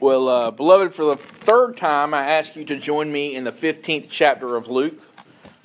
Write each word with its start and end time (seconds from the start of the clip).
Well, 0.00 0.30
uh, 0.30 0.50
beloved, 0.50 0.94
for 0.94 1.04
the 1.04 1.16
third 1.16 1.76
time, 1.76 2.14
I 2.14 2.24
ask 2.24 2.56
you 2.56 2.64
to 2.64 2.76
join 2.78 3.12
me 3.12 3.36
in 3.36 3.44
the 3.44 3.52
15th 3.52 4.06
chapter 4.08 4.56
of 4.56 4.66
Luke. 4.66 4.98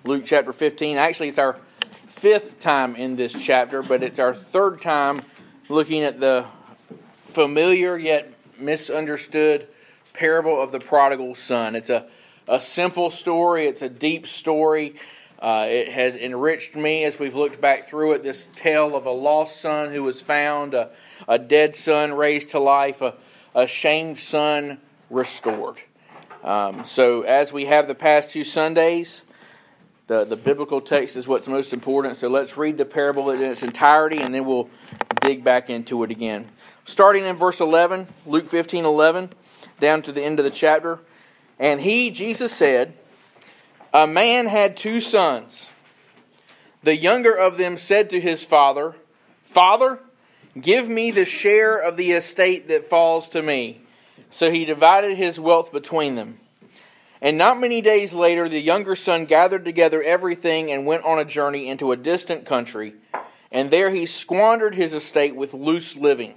Luke 0.03 0.23
chapter 0.25 0.51
15. 0.51 0.97
Actually, 0.97 1.29
it's 1.29 1.37
our 1.37 1.57
fifth 2.07 2.59
time 2.59 2.97
in 2.97 3.15
this 3.15 3.31
chapter, 3.31 3.81
but 3.81 4.03
it's 4.03 4.19
our 4.19 4.33
third 4.33 4.81
time 4.81 5.21
looking 5.69 6.03
at 6.03 6.19
the 6.19 6.45
familiar 7.27 7.97
yet 7.97 8.29
misunderstood 8.59 9.69
parable 10.11 10.61
of 10.61 10.73
the 10.73 10.81
prodigal 10.81 11.33
son. 11.33 11.73
It's 11.73 11.89
a, 11.89 12.05
a 12.45 12.59
simple 12.59 13.11
story, 13.11 13.67
it's 13.67 13.81
a 13.81 13.89
deep 13.89 14.27
story. 14.27 14.95
Uh, 15.39 15.67
it 15.69 15.87
has 15.87 16.17
enriched 16.17 16.75
me 16.75 17.05
as 17.05 17.17
we've 17.17 17.35
looked 17.35 17.61
back 17.61 17.87
through 17.87 18.11
it. 18.11 18.23
This 18.23 18.47
tale 18.47 18.97
of 18.97 19.05
a 19.05 19.11
lost 19.11 19.61
son 19.61 19.93
who 19.93 20.03
was 20.03 20.21
found, 20.21 20.73
a, 20.73 20.89
a 21.25 21.39
dead 21.39 21.73
son 21.73 22.13
raised 22.13 22.49
to 22.49 22.59
life, 22.59 23.01
a 23.01 23.13
a 23.55 23.65
shamed 23.65 24.19
son 24.19 24.77
restored. 25.09 25.77
Um, 26.43 26.83
so, 26.83 27.21
as 27.23 27.51
we 27.51 27.65
have 27.65 27.87
the 27.87 27.95
past 27.95 28.29
two 28.29 28.43
Sundays, 28.43 29.23
the, 30.07 30.25
the 30.25 30.35
biblical 30.35 30.81
text 30.81 31.15
is 31.15 31.27
what's 31.27 31.47
most 31.47 31.73
important. 31.73 32.17
So, 32.17 32.27
let's 32.27 32.57
read 32.57 32.77
the 32.77 32.85
parable 32.85 33.31
in 33.31 33.41
its 33.41 33.63
entirety 33.63 34.19
and 34.19 34.35
then 34.35 34.45
we'll 34.45 34.69
dig 35.21 35.43
back 35.43 35.69
into 35.71 36.03
it 36.03 36.11
again. 36.11 36.49
Starting 36.83 37.25
in 37.25 37.35
verse 37.35 37.59
11, 37.59 38.07
Luke 38.27 38.47
15 38.47 38.85
11, 38.85 39.29
down 39.79 40.03
to 40.03 40.11
the 40.11 40.21
end 40.21 40.37
of 40.37 40.45
the 40.45 40.51
chapter. 40.51 40.99
And 41.57 41.81
he, 41.81 42.11
Jesus, 42.11 42.51
said, 42.53 42.93
A 43.93 44.05
man 44.05 44.45
had 44.45 44.77
two 44.77 44.99
sons. 44.99 45.69
The 46.83 46.95
younger 46.95 47.33
of 47.33 47.57
them 47.57 47.77
said 47.77 48.11
to 48.11 48.19
his 48.19 48.43
father, 48.43 48.95
Father, 49.45 49.99
Give 50.59 50.87
me 50.87 51.11
the 51.11 51.25
share 51.25 51.77
of 51.77 51.97
the 51.97 52.13
estate 52.13 52.69
that 52.69 52.89
falls 52.89 53.29
to 53.29 53.41
me. 53.41 53.81
So 54.29 54.51
he 54.51 54.63
divided 54.63 55.17
his 55.17 55.39
wealth 55.39 55.71
between 55.71 56.15
them. 56.15 56.39
And 57.21 57.37
not 57.37 57.59
many 57.59 57.81
days 57.81 58.13
later, 58.13 58.47
the 58.47 58.61
younger 58.61 58.95
son 58.95 59.25
gathered 59.25 59.65
together 59.65 60.01
everything 60.01 60.71
and 60.71 60.85
went 60.85 61.03
on 61.03 61.19
a 61.19 61.25
journey 61.25 61.67
into 61.67 61.91
a 61.91 61.97
distant 61.97 62.45
country. 62.45 62.93
And 63.51 63.69
there 63.69 63.89
he 63.89 64.05
squandered 64.05 64.75
his 64.75 64.93
estate 64.93 65.35
with 65.35 65.53
loose 65.53 65.95
living. 65.95 66.35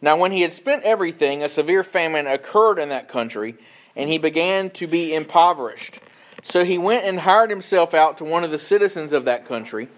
Now, 0.00 0.16
when 0.16 0.32
he 0.32 0.42
had 0.42 0.52
spent 0.52 0.82
everything, 0.82 1.42
a 1.42 1.48
severe 1.48 1.84
famine 1.84 2.26
occurred 2.26 2.78
in 2.78 2.88
that 2.88 3.08
country, 3.08 3.54
and 3.94 4.10
he 4.10 4.18
began 4.18 4.70
to 4.70 4.88
be 4.88 5.14
impoverished. 5.14 6.00
So 6.42 6.64
he 6.64 6.76
went 6.76 7.04
and 7.04 7.20
hired 7.20 7.50
himself 7.50 7.94
out 7.94 8.18
to 8.18 8.24
one 8.24 8.42
of 8.42 8.50
the 8.50 8.58
citizens 8.58 9.12
of 9.12 9.26
that 9.26 9.46
country, 9.46 9.88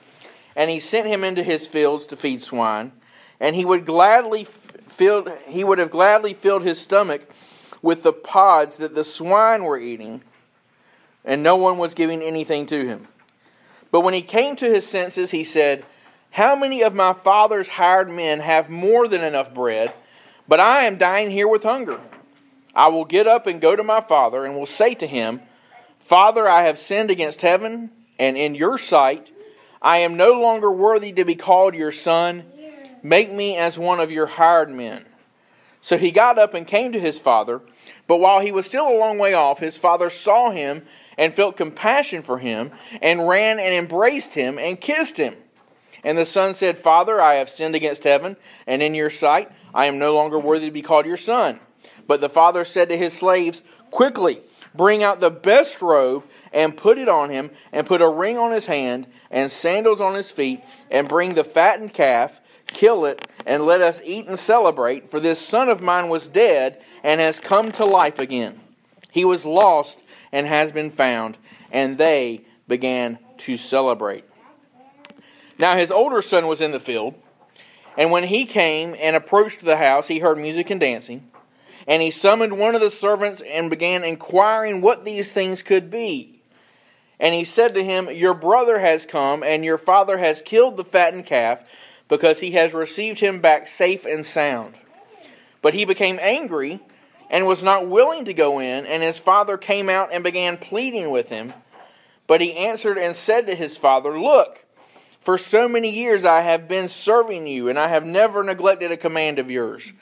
and 0.55 0.71
he 0.71 0.79
sent 0.79 1.07
him 1.07 1.25
into 1.25 1.43
his 1.43 1.67
fields 1.67 2.07
to 2.09 2.17
feed 2.17 2.43
swine 2.43 2.93
and 3.41 3.57
he 3.57 3.65
would 3.65 3.85
gladly 3.85 4.45
filled 4.45 5.31
he 5.47 5.65
would 5.65 5.79
have 5.79 5.91
gladly 5.91 6.35
filled 6.35 6.63
his 6.63 6.81
stomach 6.81 7.29
with 7.83 8.03
the 8.03 8.13
pods 8.13 8.77
that 8.77 8.95
the 8.95 9.05
swine 9.05 9.65
were 9.65 9.79
eating, 9.79 10.23
and 11.25 11.43
no 11.43 11.57
one 11.57 11.77
was 11.77 11.95
giving 11.95 12.23
anything 12.23 12.65
to 12.67 12.87
him. 12.87 13.09
But 13.91 14.01
when 14.01 14.15
he 14.15 14.23
came 14.23 14.57
to 14.57 14.73
his 14.73 14.87
senses, 14.87 15.31
he 15.31 15.45
said, 15.45 15.85
How 16.31 16.57
many 16.57 16.83
of 16.83 16.95
my 16.95 17.13
father's 17.13 17.69
hired 17.69 18.11
men 18.11 18.41
have 18.41 18.71
more 18.71 19.07
than 19.07 19.23
enough 19.23 19.53
bread, 19.53 19.93
but 20.49 20.61
I 20.61 20.85
am 20.85 20.97
dying 20.97 21.31
here 21.31 21.47
with 21.47 21.63
hunger? 21.63 22.01
I 22.75 22.89
will 22.89 23.05
get 23.05 23.27
up 23.27 23.47
and 23.47 23.61
go 23.61 23.77
to 23.77 23.85
my 23.85 24.01
father, 24.01 24.45
and 24.45 24.57
will 24.57 24.67
say 24.67 24.95
to 24.95 25.07
him, 25.07 25.43
Father, 26.01 26.49
I 26.49 26.65
have 26.65 26.79
sinned 26.79 27.11
against 27.11 27.43
heaven 27.43 27.91
and 28.19 28.37
in 28.37 28.55
your 28.55 28.79
sight. 28.79 29.31
I 29.81 29.99
am 29.99 30.17
no 30.17 30.41
longer 30.41 30.71
worthy 30.71 31.13
to 31.13 31.25
be 31.25 31.35
called 31.35 31.75
your 31.75 31.93
son. 31.93 32.45
Make 33.05 33.31
me 33.31 33.57
as 33.57 33.79
one 33.79 34.01
of 34.01 34.11
your 34.11 34.27
hired 34.27 34.71
men. 34.71 35.05
So 35.83 35.99
he 35.99 36.11
got 36.11 36.39
up 36.39 36.55
and 36.55 36.67
came 36.67 36.93
to 36.93 36.99
his 36.99 37.19
father. 37.19 37.61
But 38.07 38.17
while 38.17 38.41
he 38.41 38.51
was 38.51 38.65
still 38.65 38.89
a 38.89 38.97
long 38.97 39.19
way 39.19 39.35
off, 39.35 39.59
his 39.59 39.77
father 39.77 40.09
saw 40.09 40.51
him 40.51 40.83
and 41.19 41.35
felt 41.35 41.59
compassion 41.59 42.23
for 42.23 42.39
him, 42.39 42.73
and 43.03 43.29
ran 43.29 43.61
and 43.61 43.75
embraced 43.75 44.33
him 44.35 44.59
and 44.59 44.81
kissed 44.81 45.19
him. 45.19 45.37
And 46.03 46.17
the 46.17 46.25
son 46.25 46.55
said, 46.55 46.79
Father, 46.79 47.21
I 47.21 47.35
have 47.35 47.51
sinned 47.51 47.75
against 47.75 48.05
heaven, 48.05 48.37
and 48.67 48.83
in 48.83 48.95
your 48.95 49.11
sight 49.11 49.53
I 49.75 49.85
am 49.85 49.99
no 49.99 50.15
longer 50.15 50.39
worthy 50.39 50.67
to 50.67 50.73
be 50.73 50.83
called 50.83 51.05
your 51.05 51.19
son. 51.19 51.61
But 52.07 52.23
the 52.23 52.31
father 52.31 52.65
said 52.65 52.89
to 52.89 52.97
his 52.97 53.13
slaves, 53.13 53.63
Quickly, 53.91 54.41
bring 54.75 55.03
out 55.03 55.21
the 55.21 55.31
best 55.31 55.83
robe 55.83 56.25
and 56.53 56.77
put 56.77 56.99
it 56.99 57.09
on 57.09 57.29
him, 57.29 57.51
and 57.71 57.87
put 57.87 58.01
a 58.01 58.09
ring 58.09 58.39
on 58.39 58.53
his 58.53 58.67
hand 58.67 59.07
and 59.31 59.51
sandals 59.51 60.01
on 60.01 60.15
his 60.15 60.31
feet, 60.31 60.65
and 60.91 61.09
bring 61.09 61.35
the 61.35 61.45
fattened 61.45 61.93
calf 61.93 62.41
Kill 62.67 63.05
it, 63.05 63.27
and 63.47 63.65
let 63.65 63.81
us 63.81 64.01
eat 64.05 64.27
and 64.27 64.39
celebrate, 64.39 65.11
for 65.11 65.21
this 65.21 65.39
son 65.39 65.69
of 65.69 65.81
mine 65.81 66.09
was 66.09 66.27
dead 66.27 66.81
and 67.03 67.21
has 67.21 67.39
come 67.39 67.73
to 67.73 67.85
life 67.85 68.19
again. 68.19 68.61
He 69.11 69.25
was 69.25 69.45
lost 69.45 70.03
and 70.33 70.47
has 70.47 70.73
been 70.73 70.91
found, 70.91 71.37
and 71.71 71.99
they 71.99 72.45
began 72.67 73.19
to 73.39 73.57
celebrate. 73.57 74.25
Now 75.59 75.77
his 75.77 75.91
older 75.91 76.23
son 76.23 76.49
was 76.49 76.61
in 76.61 76.73
the 76.73 76.81
field, 76.81 77.15
and 77.97 78.11
when 78.11 78.25
he 78.25 78.45
came 78.45 78.97
and 78.99 79.15
approached 79.15 79.65
the 79.65 79.77
house, 79.77 80.09
he 80.09 80.19
heard 80.19 80.39
music 80.39 80.71
and 80.71 80.81
dancing. 80.81 81.31
And 81.87 82.03
he 82.03 82.11
summoned 82.11 82.59
one 82.59 82.75
of 82.75 82.81
the 82.81 82.91
servants 82.91 83.41
and 83.43 83.71
began 83.71 84.05
inquiring 84.05 84.81
what 84.81 85.05
these 85.05 85.31
things 85.31 85.63
could 85.63 85.91
be. 85.91 86.41
And 87.21 87.35
he 87.35 87.45
said 87.45 87.75
to 87.75 87.85
him, 87.85 88.11
Your 88.11 88.35
brother 88.35 88.79
has 88.81 89.07
come, 89.07 89.43
and 89.43 89.65
your 89.65 89.79
father 89.79 90.19
has 90.19 90.43
killed 90.43 90.77
the 90.77 90.85
fattened 90.85 91.27
calf 91.27 91.63
because 92.09 92.41
he 92.41 92.53
has 92.53 92.75
received 92.75 93.21
him 93.21 93.41
back 93.41 93.69
safe 93.69 94.05
and 94.05 94.25
sound. 94.25 94.75
But 95.63 95.75
he 95.75 95.85
became 95.85 96.19
angry 96.21 96.81
and 97.31 97.47
was 97.47 97.65
not 97.65 97.89
willing 97.89 98.27
to 98.27 98.35
go 98.35 98.59
in, 98.59 98.87
and 98.87 99.03
his 99.03 99.19
father 99.19 99.57
came 99.57 99.89
out 99.89 100.11
and 100.13 100.23
began 100.23 100.57
pleading 100.57 101.11
with 101.11 101.31
him. 101.31 101.53
But 102.27 102.41
he 102.41 102.55
answered 102.55 102.99
and 102.99 103.17
said 103.17 103.47
to 103.47 103.55
his 103.55 103.77
father, 103.77 104.19
Look, 104.19 104.65
for 105.21 105.39
so 105.39 105.67
many 105.67 105.91
years 105.91 106.25
I 106.25 106.43
have 106.43 106.69
been 106.69 106.89
serving 106.89 107.47
you, 107.47 107.69
and 107.69 107.79
I 107.79 107.89
have 107.89 108.05
never 108.05 108.45
neglected 108.45 108.93
a 108.93 108.97
command 108.97 109.39
of 109.39 109.51
yours. 109.51 109.93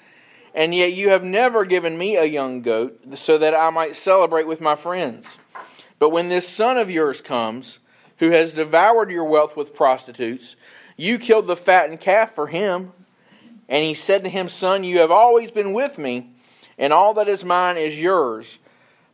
And 0.54 0.74
yet 0.74 0.92
you 0.92 1.10
have 1.10 1.24
never 1.24 1.64
given 1.64 1.96
me 1.96 2.16
a 2.16 2.24
young 2.24 2.60
goat, 2.60 3.00
so 3.14 3.38
that 3.38 3.54
I 3.54 3.70
might 3.70 3.96
celebrate 3.96 4.46
with 4.46 4.60
my 4.60 4.74
friends. 4.74 5.38
But 5.98 6.10
when 6.10 6.28
this 6.28 6.48
son 6.48 6.76
of 6.76 6.90
yours 6.90 7.20
comes, 7.20 7.78
who 8.19 8.30
has 8.30 8.54
devoured 8.54 9.10
your 9.10 9.24
wealth 9.24 9.56
with 9.56 9.74
prostitutes, 9.74 10.56
you 10.97 11.19
killed 11.19 11.47
the 11.47 11.56
fattened 11.56 12.00
calf 12.00 12.34
for 12.34 12.47
him. 12.47 12.92
And 13.69 13.84
he 13.84 13.94
said 13.94 14.25
to 14.25 14.30
him, 14.30 14.48
Son, 14.48 14.84
you 14.84 14.98
have 14.98 15.10
always 15.10 15.50
been 15.50 15.72
with 15.72 15.97
me, 15.97 16.30
and 16.76 16.92
all 16.92 17.14
that 17.14 17.28
is 17.28 17.44
mine 17.44 17.78
is 17.78 17.98
yours. 17.98 18.58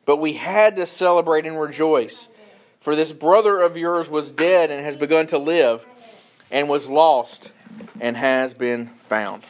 But 0.04 0.16
we 0.16 0.32
had 0.32 0.76
to 0.76 0.86
celebrate 0.86 1.46
and 1.46 1.60
rejoice. 1.60 2.28
For 2.80 2.96
this 2.96 3.12
brother 3.12 3.60
of 3.60 3.76
yours 3.76 4.08
was 4.08 4.30
dead 4.30 4.70
and 4.70 4.84
has 4.84 4.96
begun 4.96 5.26
to 5.28 5.38
live, 5.38 5.86
and 6.50 6.68
was 6.68 6.88
lost 6.88 7.52
and 8.00 8.16
has 8.16 8.54
been 8.54 8.88
found. 8.88 9.44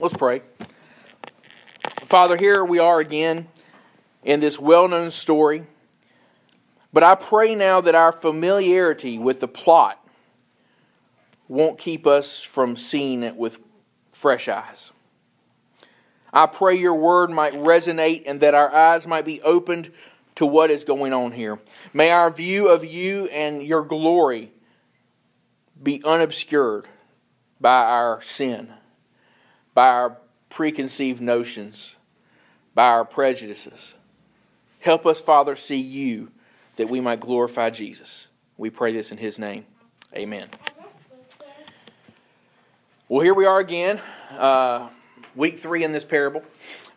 Let's 0.00 0.14
pray. 0.14 0.42
Father, 2.04 2.36
here 2.36 2.64
we 2.64 2.78
are 2.78 3.00
again 3.00 3.48
in 4.24 4.40
this 4.40 4.58
well 4.58 4.88
known 4.88 5.10
story. 5.10 5.66
But 6.92 7.02
I 7.02 7.14
pray 7.14 7.54
now 7.54 7.80
that 7.82 7.94
our 7.94 8.12
familiarity 8.12 9.18
with 9.18 9.40
the 9.40 9.48
plot 9.48 9.97
won't 11.48 11.78
keep 11.78 12.06
us 12.06 12.42
from 12.42 12.76
seeing 12.76 13.22
it 13.22 13.36
with 13.36 13.58
fresh 14.12 14.48
eyes. 14.48 14.92
I 16.32 16.46
pray 16.46 16.76
your 16.76 16.94
word 16.94 17.30
might 17.30 17.54
resonate 17.54 18.24
and 18.26 18.40
that 18.40 18.54
our 18.54 18.72
eyes 18.72 19.06
might 19.06 19.24
be 19.24 19.40
opened 19.42 19.90
to 20.36 20.46
what 20.46 20.70
is 20.70 20.84
going 20.84 21.12
on 21.12 21.32
here. 21.32 21.58
May 21.92 22.10
our 22.10 22.30
view 22.30 22.68
of 22.68 22.84
you 22.84 23.26
and 23.26 23.62
your 23.62 23.82
glory 23.82 24.52
be 25.82 26.02
unobscured 26.04 26.86
by 27.60 27.84
our 27.84 28.20
sin, 28.22 28.72
by 29.74 29.88
our 29.88 30.18
preconceived 30.48 31.20
notions, 31.20 31.96
by 32.74 32.88
our 32.88 33.04
prejudices. 33.04 33.94
Help 34.80 35.06
us, 35.06 35.20
Father, 35.20 35.56
see 35.56 35.80
you 35.80 36.30
that 36.76 36.88
we 36.88 37.00
might 37.00 37.20
glorify 37.20 37.70
Jesus. 37.70 38.28
We 38.56 38.70
pray 38.70 38.92
this 38.92 39.10
in 39.10 39.18
his 39.18 39.38
name. 39.38 39.66
Amen. 40.14 40.46
Well, 43.10 43.22
here 43.22 43.32
we 43.32 43.46
are 43.46 43.58
again, 43.58 44.02
uh, 44.36 44.90
week 45.34 45.60
three 45.60 45.82
in 45.82 45.92
this 45.92 46.04
parable. 46.04 46.42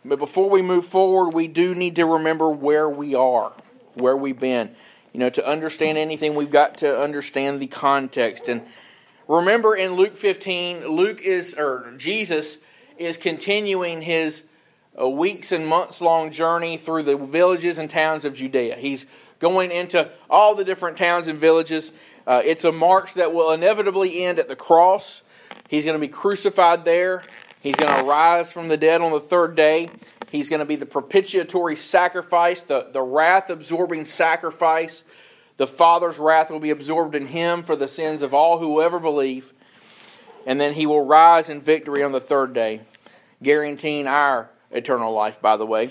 But 0.04 0.18
before 0.18 0.50
we 0.50 0.60
move 0.60 0.84
forward, 0.84 1.30
we 1.30 1.48
do 1.48 1.74
need 1.74 1.96
to 1.96 2.04
remember 2.04 2.50
where 2.50 2.86
we 2.86 3.14
are, 3.14 3.54
where 3.94 4.14
we've 4.14 4.38
been. 4.38 4.76
You 5.14 5.20
know, 5.20 5.30
to 5.30 5.46
understand 5.46 5.96
anything, 5.96 6.34
we've 6.34 6.50
got 6.50 6.76
to 6.78 7.00
understand 7.00 7.60
the 7.60 7.66
context. 7.66 8.46
And 8.46 8.60
remember 9.26 9.74
in 9.74 9.94
Luke 9.94 10.14
15, 10.14 10.86
Luke 10.86 11.22
is, 11.22 11.54
or 11.54 11.94
Jesus 11.96 12.58
is 12.98 13.16
continuing 13.16 14.02
his 14.02 14.42
uh, 15.00 15.08
weeks 15.08 15.50
and 15.50 15.66
months 15.66 16.02
long 16.02 16.30
journey 16.30 16.76
through 16.76 17.04
the 17.04 17.16
villages 17.16 17.78
and 17.78 17.88
towns 17.88 18.26
of 18.26 18.34
Judea. 18.34 18.76
He's 18.76 19.06
going 19.38 19.70
into 19.70 20.10
all 20.28 20.54
the 20.54 20.64
different 20.64 20.98
towns 20.98 21.26
and 21.26 21.38
villages. 21.38 21.90
Uh, 22.26 22.42
it's 22.44 22.64
a 22.64 22.72
march 22.72 23.14
that 23.14 23.32
will 23.32 23.50
inevitably 23.50 24.22
end 24.22 24.38
at 24.38 24.48
the 24.48 24.56
cross. 24.56 25.22
He's 25.72 25.86
going 25.86 25.98
to 25.98 26.06
be 26.06 26.12
crucified 26.12 26.84
there. 26.84 27.22
He's 27.60 27.76
going 27.76 27.98
to 27.98 28.04
rise 28.04 28.52
from 28.52 28.68
the 28.68 28.76
dead 28.76 29.00
on 29.00 29.10
the 29.10 29.18
third 29.18 29.56
day. 29.56 29.88
He's 30.30 30.50
going 30.50 30.60
to 30.60 30.66
be 30.66 30.76
the 30.76 30.84
propitiatory 30.84 31.76
sacrifice, 31.76 32.60
the, 32.60 32.90
the 32.92 33.00
wrath 33.00 33.48
absorbing 33.48 34.04
sacrifice. 34.04 35.02
The 35.56 35.66
Father's 35.66 36.18
wrath 36.18 36.50
will 36.50 36.60
be 36.60 36.68
absorbed 36.68 37.14
in 37.14 37.28
him 37.28 37.62
for 37.62 37.74
the 37.74 37.88
sins 37.88 38.20
of 38.20 38.34
all 38.34 38.58
who 38.58 38.82
ever 38.82 39.00
believe. 39.00 39.54
And 40.46 40.60
then 40.60 40.74
he 40.74 40.84
will 40.84 41.06
rise 41.06 41.48
in 41.48 41.62
victory 41.62 42.02
on 42.02 42.12
the 42.12 42.20
third 42.20 42.52
day, 42.52 42.82
guaranteeing 43.42 44.06
our 44.06 44.50
eternal 44.72 45.14
life, 45.14 45.40
by 45.40 45.56
the 45.56 45.64
way. 45.64 45.90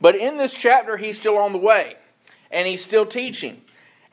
But 0.00 0.14
in 0.14 0.36
this 0.36 0.54
chapter, 0.54 0.98
he's 0.98 1.18
still 1.18 1.36
on 1.36 1.50
the 1.50 1.58
way, 1.58 1.96
and 2.52 2.68
he's 2.68 2.84
still 2.84 3.06
teaching. 3.06 3.62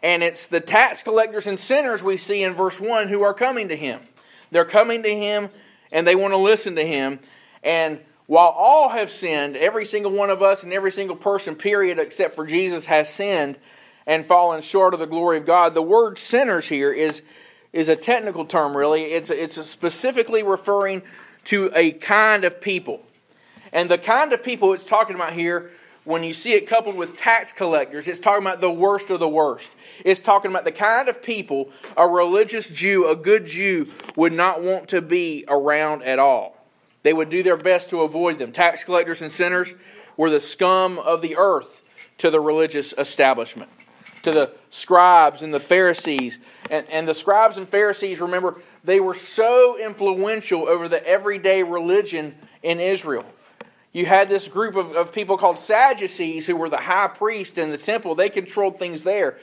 And 0.02 0.24
it's 0.24 0.48
the 0.48 0.60
tax 0.60 1.04
collectors 1.04 1.46
and 1.46 1.60
sinners 1.60 2.02
we 2.02 2.18
see 2.18 2.42
in 2.42 2.56
verse 2.56 2.80
1 2.80 3.10
who 3.10 3.22
are 3.22 3.36
coming 3.36 3.70
to 3.70 3.76
him. 3.76 4.00
They're 4.54 4.66
coming 4.66 5.04
to 5.04 5.14
him 5.14 5.50
and 5.92 6.08
they 6.08 6.16
want 6.16 6.34
to 6.34 6.38
listen 6.38 6.76
to 6.76 6.86
him. 6.86 7.20
And 7.64 8.00
while 8.26 8.50
all 8.50 8.90
have 8.90 9.10
sinned, 9.10 9.58
every 9.58 9.86
single 9.86 10.12
one 10.12 10.30
of 10.30 10.42
us 10.42 10.64
and 10.64 10.72
every 10.72 10.92
single 10.92 11.16
person, 11.16 11.56
period, 11.56 12.00
except 12.00 12.36
for 12.36 12.46
Jesus, 12.46 12.86
has 12.86 13.10
sinned 13.10 13.58
and 14.08 14.26
fallen 14.26 14.62
short 14.62 14.94
of 14.94 15.00
the 15.00 15.06
glory 15.06 15.38
of 15.38 15.46
God. 15.46 15.74
The 15.74 15.82
word 15.82 16.18
sinners 16.18 16.68
here 16.68 16.92
is, 16.92 17.22
is 17.72 17.90
a 17.90 17.96
technical 17.96 18.46
term, 18.46 18.76
really. 18.76 19.04
It's, 19.04 19.30
it's 19.30 19.64
specifically 19.66 20.44
referring 20.44 21.04
to 21.46 21.72
a 21.76 21.92
kind 21.92 22.44
of 22.44 22.62
people. 22.62 23.02
And 23.72 23.90
the 23.90 23.98
kind 23.98 24.34
of 24.34 24.44
people 24.44 24.74
it's 24.74 24.86
talking 24.86 25.16
about 25.16 25.34
here, 25.34 25.72
when 26.06 26.24
you 26.24 26.34
see 26.34 26.54
it 26.54 26.68
coupled 26.68 26.96
with 26.96 27.18
tax 27.18 27.52
collectors, 27.54 28.08
it's 28.08 28.20
talking 28.20 28.46
about 28.46 28.60
the 28.60 28.72
worst 28.72 29.10
of 29.10 29.20
the 29.20 29.30
worst. 29.30 29.72
It's 30.04 30.20
talking 30.20 30.52
about 30.52 30.66
the 30.66 30.72
kind 30.72 31.08
of 31.08 31.24
people 31.24 31.70
a 31.96 32.08
religious 32.08 32.70
Jew, 32.70 33.08
a 33.08 33.16
good 33.16 33.46
Jew, 33.46 33.88
would 34.16 34.34
not 34.34 34.62
want 34.62 34.90
to 34.90 35.02
be 35.02 35.46
around 35.48 36.04
at 36.04 36.20
all. 36.20 36.58
They 37.04 37.14
would 37.14 37.30
do 37.30 37.44
their 37.44 37.58
best 37.58 37.90
to 37.92 38.02
avoid 38.02 38.38
them. 38.40 38.52
Tax 38.52 38.84
collectors 38.84 39.22
and 39.22 39.32
sinners 39.32 39.74
were 40.18 40.30
the 40.30 40.40
scum 40.40 41.00
of 41.00 41.22
the 41.22 41.36
earth 41.38 41.84
to 42.18 42.30
the 42.30 42.40
religious 42.40 42.94
establishment, 42.98 43.70
to 44.24 44.32
the 44.32 44.52
scribes 44.70 45.42
and 45.42 45.54
the 45.54 45.60
Pharisees. 45.60 46.40
And, 46.70 46.86
and 46.90 47.08
the 47.08 47.16
scribes 47.16 47.58
and 47.58 47.68
Pharisees, 47.68 48.22
remember, 48.22 48.62
they 48.84 49.00
were 49.00 49.14
so 49.14 49.78
influential 49.78 50.68
over 50.68 50.88
the 50.88 51.06
everyday 51.08 51.64
religion 51.64 52.36
in 52.62 52.80
Israel. 52.80 53.26
You 53.94 54.08
had 54.08 54.28
this 54.28 54.48
group 54.48 54.76
of, 54.76 54.94
of 54.94 55.14
people 55.14 55.38
called 55.38 55.60
Sadducees 55.60 56.48
who 56.48 56.56
were 56.56 56.70
the 56.70 56.78
high 56.78 57.08
priest 57.08 57.60
in 57.60 57.70
the 57.70 57.78
temple. 57.78 58.16
They 58.16 58.30
controlled 58.30 58.80
things 58.80 59.04
there. 59.04 59.38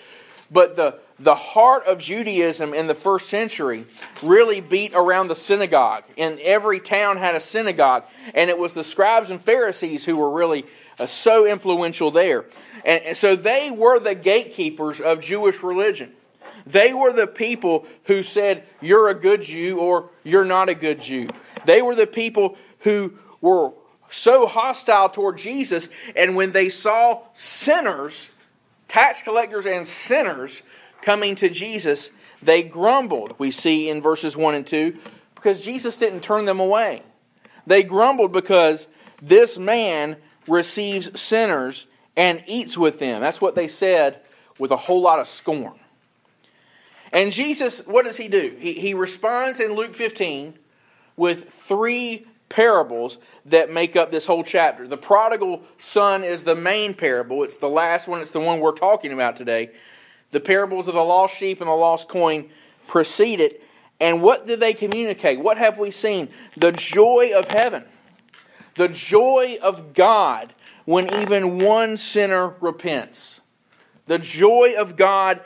But 0.50 0.74
the, 0.74 0.98
the 1.20 1.36
heart 1.36 1.84
of 1.86 1.98
Judaism 1.98 2.74
in 2.74 2.88
the 2.88 2.94
first 2.94 3.28
century 3.28 3.86
really 4.20 4.60
beat 4.60 4.92
around 4.92 5.28
the 5.28 5.36
synagogue. 5.36 6.02
And 6.18 6.40
every 6.40 6.80
town 6.80 7.16
had 7.18 7.36
a 7.36 7.40
synagogue. 7.40 8.04
And 8.34 8.50
it 8.50 8.58
was 8.58 8.74
the 8.74 8.82
scribes 8.82 9.30
and 9.30 9.40
Pharisees 9.40 10.04
who 10.04 10.16
were 10.16 10.30
really 10.30 10.66
uh, 10.98 11.06
so 11.06 11.46
influential 11.46 12.10
there. 12.10 12.46
And, 12.84 13.04
and 13.04 13.16
so 13.16 13.36
they 13.36 13.70
were 13.70 14.00
the 14.00 14.16
gatekeepers 14.16 15.00
of 15.00 15.20
Jewish 15.20 15.62
religion. 15.62 16.12
They 16.66 16.92
were 16.92 17.12
the 17.12 17.28
people 17.28 17.86
who 18.04 18.24
said, 18.24 18.64
You're 18.80 19.08
a 19.08 19.14
good 19.14 19.42
Jew 19.42 19.78
or 19.78 20.10
you're 20.24 20.44
not 20.44 20.68
a 20.68 20.74
good 20.74 21.00
Jew. 21.00 21.28
They 21.64 21.82
were 21.82 21.94
the 21.94 22.06
people 22.08 22.56
who 22.80 23.14
were 23.40 23.72
so 24.10 24.46
hostile 24.46 25.08
toward 25.08 25.38
Jesus. 25.38 25.88
And 26.16 26.36
when 26.36 26.52
they 26.52 26.68
saw 26.68 27.22
sinners, 27.32 28.30
tax 28.88 29.22
collectors 29.22 29.66
and 29.66 29.86
sinners 29.86 30.62
coming 31.00 31.34
to 31.36 31.48
Jesus, 31.48 32.10
they 32.42 32.62
grumbled, 32.62 33.34
we 33.38 33.50
see 33.50 33.88
in 33.88 34.02
verses 34.02 34.36
1 34.36 34.54
and 34.54 34.66
2, 34.66 34.98
because 35.34 35.64
Jesus 35.64 35.96
didn't 35.96 36.20
turn 36.20 36.44
them 36.44 36.60
away. 36.60 37.02
They 37.66 37.82
grumbled 37.82 38.32
because 38.32 38.86
this 39.22 39.58
man 39.58 40.16
receives 40.46 41.18
sinners 41.20 41.86
and 42.16 42.42
eats 42.46 42.76
with 42.76 42.98
them. 42.98 43.20
That's 43.20 43.40
what 43.40 43.54
they 43.54 43.68
said 43.68 44.20
with 44.58 44.70
a 44.70 44.76
whole 44.76 45.00
lot 45.00 45.18
of 45.18 45.28
scorn. 45.28 45.78
And 47.12 47.32
Jesus, 47.32 47.86
what 47.86 48.04
does 48.04 48.16
he 48.16 48.28
do? 48.28 48.56
He, 48.58 48.74
he 48.74 48.94
responds 48.94 49.60
in 49.60 49.74
Luke 49.74 49.94
15 49.94 50.54
with 51.16 51.50
three 51.50 52.26
parables 52.50 53.16
that 53.46 53.72
make 53.72 53.96
up 53.96 54.10
this 54.10 54.26
whole 54.26 54.44
chapter. 54.44 54.86
The 54.86 54.98
prodigal 54.98 55.62
son 55.78 56.22
is 56.22 56.44
the 56.44 56.54
main 56.54 56.92
parable. 56.92 57.42
It's 57.42 57.56
the 57.56 57.68
last 57.70 58.06
one, 58.06 58.20
it's 58.20 58.30
the 58.30 58.40
one 58.40 58.60
we're 58.60 58.72
talking 58.72 59.12
about 59.12 59.38
today. 59.38 59.70
The 60.32 60.40
parables 60.40 60.86
of 60.86 60.94
the 60.94 61.02
lost 61.02 61.34
sheep 61.36 61.60
and 61.60 61.68
the 61.68 61.74
lost 61.74 62.08
coin 62.08 62.50
precede 62.86 63.40
it. 63.40 63.64
And 63.98 64.20
what 64.20 64.46
do 64.46 64.56
they 64.56 64.74
communicate? 64.74 65.40
What 65.40 65.58
have 65.58 65.78
we 65.78 65.90
seen? 65.90 66.28
The 66.56 66.72
joy 66.72 67.32
of 67.34 67.48
heaven, 67.48 67.84
the 68.74 68.88
joy 68.88 69.58
of 69.62 69.94
God 69.94 70.52
when 70.84 71.12
even 71.22 71.58
one 71.60 71.96
sinner 71.96 72.54
repents. 72.60 73.42
The 74.06 74.18
joy 74.18 74.74
of 74.76 74.96
God, 74.96 75.40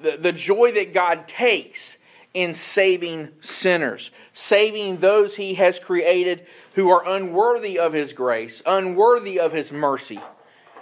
the, 0.00 0.18
the 0.18 0.32
joy 0.32 0.72
that 0.72 0.92
God 0.92 1.26
takes 1.26 1.96
in 2.34 2.52
saving 2.52 3.28
sinners, 3.40 4.10
saving 4.32 4.98
those 4.98 5.36
he 5.36 5.54
has 5.54 5.78
created 5.78 6.44
who 6.74 6.90
are 6.90 7.08
unworthy 7.08 7.78
of 7.78 7.92
his 7.92 8.12
grace, 8.12 8.60
unworthy 8.66 9.38
of 9.38 9.52
his 9.52 9.72
mercy, 9.72 10.20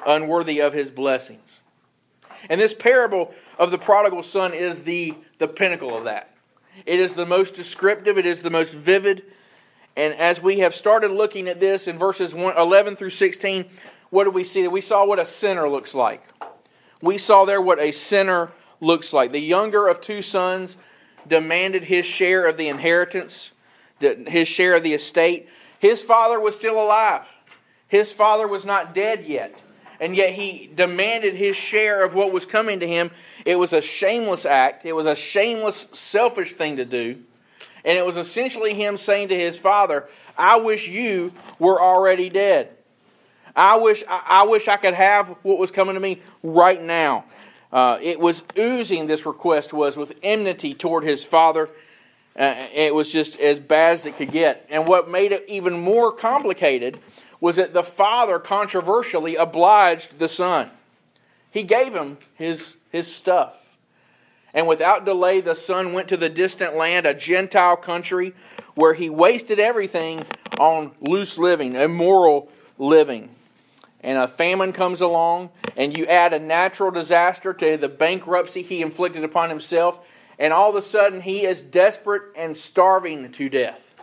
unworthy 0.07 0.61
of 0.61 0.73
his 0.73 0.91
blessings. 0.91 1.61
And 2.49 2.61
this 2.61 2.75
parable 2.75 3.33
of 3.59 3.71
the 3.71 3.79
prodigal 3.79 4.23
son 4.23 4.55
is 4.55 4.83
the, 4.83 5.15
the 5.39 5.47
pinnacle 5.47 5.97
of 5.97 6.05
that. 6.05 6.35
It 6.87 6.99
is 6.99 7.15
the 7.15 7.27
most 7.27 7.55
descriptive, 7.55 8.17
it 8.17 8.27
is 8.27 8.43
the 8.43 8.51
most 8.51 8.73
vivid. 8.73 9.23
And 9.95 10.15
as 10.15 10.41
we 10.41 10.61
have 10.61 10.75
started 10.75 11.11
looking 11.11 11.49
at 11.49 11.61
this 11.61 11.87
in 11.87 11.99
verses 11.99 12.33
11 12.33 12.97
through 12.97 13.11
16, 13.11 13.67
what 14.09 14.25
do 14.25 14.31
we 14.31 14.43
see? 14.43 14.67
We 14.69 14.81
saw 14.81 15.05
what 15.05 15.19
a 15.19 15.27
sinner 15.27 15.69
looks 15.69 15.95
like. 15.95 16.25
We 17.03 17.19
saw 17.19 17.45
there 17.45 17.61
what 17.61 17.79
a 17.79 17.93
sinner 17.93 18.53
looks 18.81 19.13
like. 19.13 19.33
The 19.33 19.41
younger 19.41 19.87
of 19.87 20.01
two 20.01 20.23
sons 20.23 20.79
demanded 21.27 21.85
his 21.85 22.07
share 22.07 22.47
of 22.47 22.57
the 22.57 22.69
inheritance, 22.69 23.53
his 24.01 24.49
share 24.49 24.75
of 24.75 24.83
the 24.83 24.95
estate. 24.95 25.49
His 25.79 26.03
father 26.03 26.41
was 26.41 26.57
still 26.57 26.83
alive. 26.83 27.27
His 27.89 28.13
father 28.13 28.49
was 28.49 28.65
not 28.65 28.95
dead 28.95 29.25
yet. 29.25 29.61
And 30.01 30.17
yet 30.17 30.31
he 30.31 30.71
demanded 30.75 31.35
his 31.35 31.55
share 31.55 32.05
of 32.05 32.15
what 32.15 32.33
was 32.33 32.45
coming 32.45 32.81
to 32.81 32.87
him. 32.87 33.11
It 33.45 33.59
was 33.59 33.73
a 33.73 33.81
shameless 33.81 34.45
act. 34.45 34.85
It 34.85 34.95
was 34.95 35.07
a 35.07 35.15
shameless, 35.15 35.87
selfish 35.93 36.55
thing 36.55 36.79
to 36.79 36.85
do. 36.85 37.23
And 37.85 37.99
it 37.99 38.07
was 38.07 38.17
essentially 38.17 38.75
him 38.75 38.97
saying 38.97 39.29
to 39.29 39.39
his 39.39 39.59
father, 39.59 40.09
I 40.37 40.57
wish 40.57 40.89
you 40.89 41.33
were 41.59 41.81
already 41.81 42.31
dead. 42.31 42.71
I 43.55 43.77
wish 43.77 44.03
I, 44.09 44.45
wish 44.45 44.67
I 44.67 44.77
could 44.77 44.95
have 44.95 45.29
what 45.43 45.59
was 45.59 45.71
coming 45.71 45.95
to 45.95 46.01
me 46.01 46.23
right 46.43 46.81
now. 46.81 47.25
Uh, 47.73 47.99
it 48.03 48.21
was 48.21 48.45
oozing, 48.59 49.07
this 49.07 49.25
request 49.25 49.73
was, 49.73 49.97
with 49.97 50.15
enmity 50.23 50.75
toward 50.75 51.05
his 51.05 51.25
father. 51.25 51.71
Uh, 52.39 52.55
it 52.75 52.95
was 52.95 53.11
just 53.11 53.41
as 53.41 53.59
bad 53.59 53.95
as 53.95 54.07
it 54.07 54.17
could 54.17 54.31
get. 54.31 54.67
And 54.69 54.87
what 54.87 55.11
made 55.11 55.33
it 55.33 55.45
even 55.49 55.81
more 55.81 56.13
complicated 56.13 56.99
was 57.41 57.57
that 57.57 57.73
the 57.73 57.83
father 57.83 58.39
controversially 58.39 59.37
obliged 59.37 60.19
the 60.19 60.29
son. 60.29 60.71
He 61.51 61.63
gave 61.63 61.95
him 61.95 62.19
his, 62.35 62.77
his 62.91 63.13
stuff. 63.13 63.77
And 64.55 64.69
without 64.69 65.07
delay, 65.07 65.41
the 65.41 65.55
son 65.55 65.95
went 65.95 66.09
to 66.09 66.17
the 66.17 66.29
distant 66.29 66.77
land, 66.77 67.07
a 67.07 67.15
Gentile 67.15 67.77
country, 67.77 68.35
where 68.75 68.95
he 68.95 69.09
wasted 69.09 69.59
everything 69.59 70.25
on 70.61 70.93
loose 71.01 71.39
living, 71.39 71.75
immoral 71.75 72.51
living 72.79 73.31
and 74.03 74.19
a 74.19 74.27
famine 74.27 74.73
comes 74.73 75.01
along, 75.01 75.51
and 75.77 75.97
you 75.97 76.07
add 76.07 76.33
a 76.33 76.39
natural 76.39 76.91
disaster 76.91 77.55
to 77.55 77.77
the 77.77 77.89
bankruptcy 77.89 78.63
he 78.63 78.83
inflicted 78.83 79.25
upon 79.25 79.49
himself, 79.49 80.01
and 80.39 80.53
all 80.53 80.71
of 80.71 80.77
a 80.77 80.83
sudden 80.83 81.21
he 81.21 81.45
is 81.45 81.63
desperate 81.63 82.23
and 82.35 82.57
starving 82.57 83.31
to 83.33 83.49
death. 83.49 83.95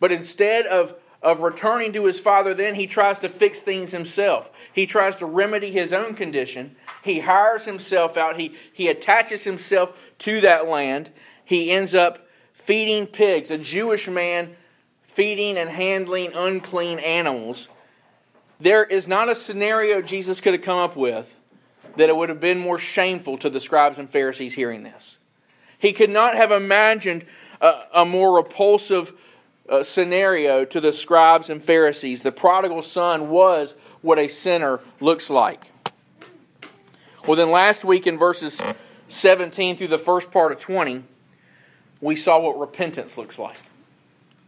But 0.00 0.10
instead 0.10 0.66
of, 0.66 0.96
of 1.22 1.40
returning 1.40 1.92
to 1.92 2.06
his 2.06 2.18
father, 2.18 2.52
then 2.54 2.74
he 2.74 2.88
tries 2.88 3.20
to 3.20 3.28
fix 3.28 3.60
things 3.60 3.92
himself. 3.92 4.50
He 4.72 4.86
tries 4.86 5.14
to 5.16 5.26
remedy 5.26 5.70
his 5.70 5.92
own 5.92 6.14
condition. 6.14 6.74
He 7.04 7.20
hires 7.20 7.64
himself 7.64 8.16
out, 8.16 8.40
he, 8.40 8.56
he 8.72 8.88
attaches 8.88 9.44
himself 9.44 9.96
to 10.18 10.40
that 10.40 10.66
land. 10.66 11.10
He 11.44 11.70
ends 11.70 11.94
up 11.94 12.26
feeding 12.52 13.06
pigs, 13.06 13.50
a 13.50 13.58
Jewish 13.58 14.08
man 14.08 14.56
feeding 15.02 15.58
and 15.58 15.70
handling 15.70 16.32
unclean 16.34 16.98
animals 16.98 17.68
there 18.62 18.84
is 18.84 19.08
not 19.08 19.28
a 19.28 19.34
scenario 19.34 20.00
Jesus 20.00 20.40
could 20.40 20.54
have 20.54 20.62
come 20.62 20.78
up 20.78 20.96
with 20.96 21.38
that 21.96 22.08
it 22.08 22.16
would 22.16 22.28
have 22.28 22.40
been 22.40 22.58
more 22.58 22.78
shameful 22.78 23.36
to 23.38 23.50
the 23.50 23.60
scribes 23.60 23.98
and 23.98 24.08
Pharisees 24.08 24.54
hearing 24.54 24.82
this. 24.82 25.18
He 25.78 25.92
could 25.92 26.10
not 26.10 26.34
have 26.36 26.52
imagined 26.52 27.26
a, 27.60 27.82
a 27.92 28.04
more 28.04 28.36
repulsive 28.36 29.12
uh, 29.68 29.82
scenario 29.82 30.64
to 30.64 30.80
the 30.80 30.92
scribes 30.92 31.50
and 31.50 31.62
Pharisees. 31.62 32.22
The 32.22 32.32
prodigal 32.32 32.82
son 32.82 33.30
was 33.30 33.74
what 34.00 34.18
a 34.18 34.28
sinner 34.28 34.80
looks 35.00 35.28
like. 35.28 35.70
Well, 37.26 37.36
then 37.36 37.50
last 37.50 37.84
week 37.84 38.06
in 38.06 38.18
verses 38.18 38.60
17 39.08 39.76
through 39.76 39.88
the 39.88 39.98
first 39.98 40.30
part 40.30 40.52
of 40.52 40.60
20, 40.60 41.04
we 42.00 42.16
saw 42.16 42.40
what 42.40 42.58
repentance 42.58 43.18
looks 43.18 43.38
like. 43.38 43.58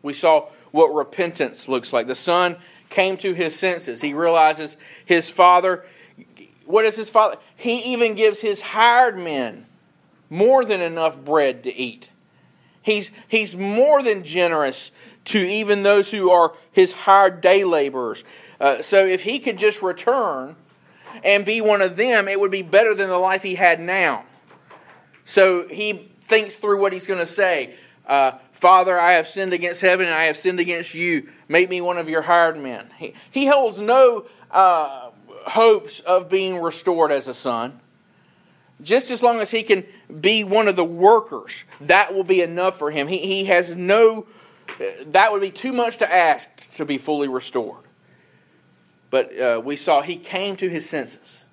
We 0.02 0.12
saw 0.12 0.48
what 0.72 0.92
repentance 0.92 1.68
looks 1.68 1.92
like. 1.92 2.06
The 2.06 2.14
son 2.14 2.56
came 2.94 3.16
to 3.18 3.34
his 3.34 3.58
senses. 3.58 4.00
He 4.00 4.14
realizes 4.14 4.76
his 5.04 5.28
father. 5.28 5.84
What 6.64 6.84
is 6.84 6.96
his 6.96 7.10
father? 7.10 7.36
He 7.56 7.92
even 7.92 8.14
gives 8.14 8.40
his 8.40 8.60
hired 8.60 9.18
men 9.18 9.66
more 10.30 10.64
than 10.64 10.80
enough 10.80 11.18
bread 11.18 11.64
to 11.64 11.74
eat. 11.74 12.08
He's, 12.80 13.10
he's 13.28 13.56
more 13.56 14.02
than 14.02 14.22
generous 14.22 14.92
to 15.26 15.38
even 15.38 15.82
those 15.82 16.10
who 16.10 16.30
are 16.30 16.54
his 16.70 16.92
hired 16.92 17.40
day 17.40 17.64
laborers. 17.64 18.22
Uh, 18.60 18.80
so 18.80 19.04
if 19.04 19.22
he 19.22 19.40
could 19.40 19.58
just 19.58 19.82
return 19.82 20.54
and 21.24 21.44
be 21.44 21.60
one 21.60 21.82
of 21.82 21.96
them, 21.96 22.28
it 22.28 22.38
would 22.38 22.50
be 22.50 22.62
better 22.62 22.94
than 22.94 23.08
the 23.08 23.18
life 23.18 23.42
he 23.42 23.56
had 23.56 23.80
now. 23.80 24.24
So 25.24 25.66
he 25.68 26.10
thinks 26.22 26.56
through 26.56 26.80
what 26.80 26.92
he's 26.92 27.06
going 27.06 27.20
to 27.20 27.26
say. 27.26 27.74
Uh, 28.06 28.32
Father, 28.52 28.98
I 28.98 29.14
have 29.14 29.26
sinned 29.26 29.52
against 29.52 29.80
heaven 29.80 30.06
and 30.06 30.14
I 30.14 30.24
have 30.24 30.36
sinned 30.36 30.60
against 30.60 30.94
you. 30.94 31.28
Make 31.48 31.68
me 31.68 31.80
one 31.80 31.98
of 31.98 32.08
your 32.08 32.22
hired 32.22 32.58
men. 32.58 32.90
He, 32.98 33.14
he 33.30 33.46
holds 33.46 33.78
no 33.78 34.26
uh, 34.50 35.10
hopes 35.46 36.00
of 36.00 36.28
being 36.28 36.60
restored 36.60 37.10
as 37.12 37.28
a 37.28 37.34
son. 37.34 37.80
Just 38.82 39.10
as 39.10 39.22
long 39.22 39.40
as 39.40 39.50
he 39.50 39.62
can 39.62 39.84
be 40.20 40.42
one 40.44 40.68
of 40.68 40.76
the 40.76 40.84
workers, 40.84 41.64
that 41.80 42.14
will 42.14 42.24
be 42.24 42.40
enough 42.40 42.78
for 42.78 42.90
him. 42.90 43.08
He, 43.08 43.18
he 43.18 43.44
has 43.44 43.74
no, 43.74 44.26
that 45.06 45.32
would 45.32 45.40
be 45.40 45.50
too 45.50 45.72
much 45.72 45.98
to 45.98 46.12
ask 46.12 46.74
to 46.76 46.84
be 46.84 46.98
fully 46.98 47.28
restored. 47.28 47.84
But 49.10 49.38
uh, 49.38 49.62
we 49.64 49.76
saw 49.76 50.02
he 50.02 50.16
came 50.16 50.56
to 50.56 50.68
his 50.68 50.88
senses. 50.88 51.44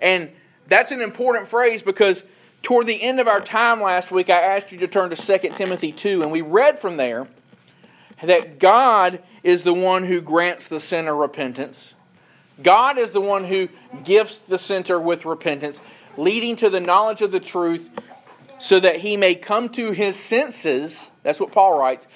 And 0.00 0.30
that's 0.66 0.90
an 0.90 1.00
important 1.00 1.46
phrase 1.46 1.82
because 1.82 2.24
toward 2.62 2.86
the 2.86 3.02
end 3.02 3.20
of 3.20 3.28
our 3.28 3.40
time 3.40 3.80
last 3.80 4.10
week, 4.10 4.28
I 4.28 4.40
asked 4.40 4.72
you 4.72 4.78
to 4.78 4.88
turn 4.88 5.10
to 5.10 5.16
2 5.16 5.50
Timothy 5.50 5.92
2, 5.92 6.22
and 6.22 6.32
we 6.32 6.40
read 6.40 6.78
from 6.78 6.96
there 6.96 7.28
that 8.22 8.58
God 8.58 9.22
is 9.42 9.62
the 9.62 9.74
one 9.74 10.04
who 10.04 10.20
grants 10.20 10.66
the 10.66 10.80
sinner 10.80 11.14
repentance. 11.14 11.94
God 12.62 12.98
is 12.98 13.12
the 13.12 13.20
one 13.20 13.44
who 13.44 13.68
gifts 14.04 14.38
the 14.38 14.58
sinner 14.58 15.00
with 15.00 15.24
repentance, 15.24 15.80
leading 16.16 16.56
to 16.56 16.68
the 16.68 16.80
knowledge 16.80 17.22
of 17.22 17.32
the 17.32 17.40
truth, 17.40 17.88
so 18.58 18.78
that 18.78 18.96
he 18.96 19.16
may 19.16 19.34
come 19.34 19.70
to 19.70 19.92
his 19.92 20.16
senses. 20.16 21.10
That's 21.22 21.40
what 21.40 21.52
Paul 21.52 21.78
writes, 21.78 22.06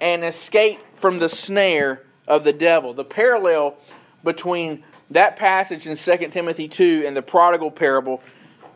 and 0.00 0.24
escape 0.24 0.80
from 0.94 1.18
the 1.18 1.28
snare 1.28 2.02
of 2.26 2.44
the 2.44 2.52
devil. 2.52 2.94
The 2.94 3.04
parallel 3.04 3.76
between 4.24 4.82
that 5.10 5.36
passage 5.36 5.86
in 5.86 5.96
2 5.96 6.28
Timothy 6.28 6.68
2 6.68 7.04
and 7.06 7.16
the 7.16 7.22
prodigal 7.22 7.70
parable 7.70 8.22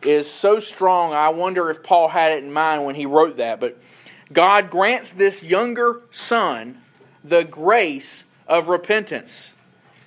is 0.03 0.31
so 0.31 0.61
strong. 0.61 1.13
I 1.15 1.31
wonder 1.31 1.71
if 1.71 1.83
Paul 1.83 2.09
had 2.09 2.33
it 2.33 2.45
in 2.45 2.53
mind 2.53 2.85
when 2.85 2.95
he 2.95 3.07
wrote 3.07 3.39
that. 3.39 3.61
But 3.61 3.79
God 4.35 4.69
grants 4.69 5.13
this 5.13 5.43
younger 5.43 6.03
son 6.11 6.83
the 7.25 7.45
grace 7.45 8.25
of 8.47 8.69
repentance. 8.69 9.55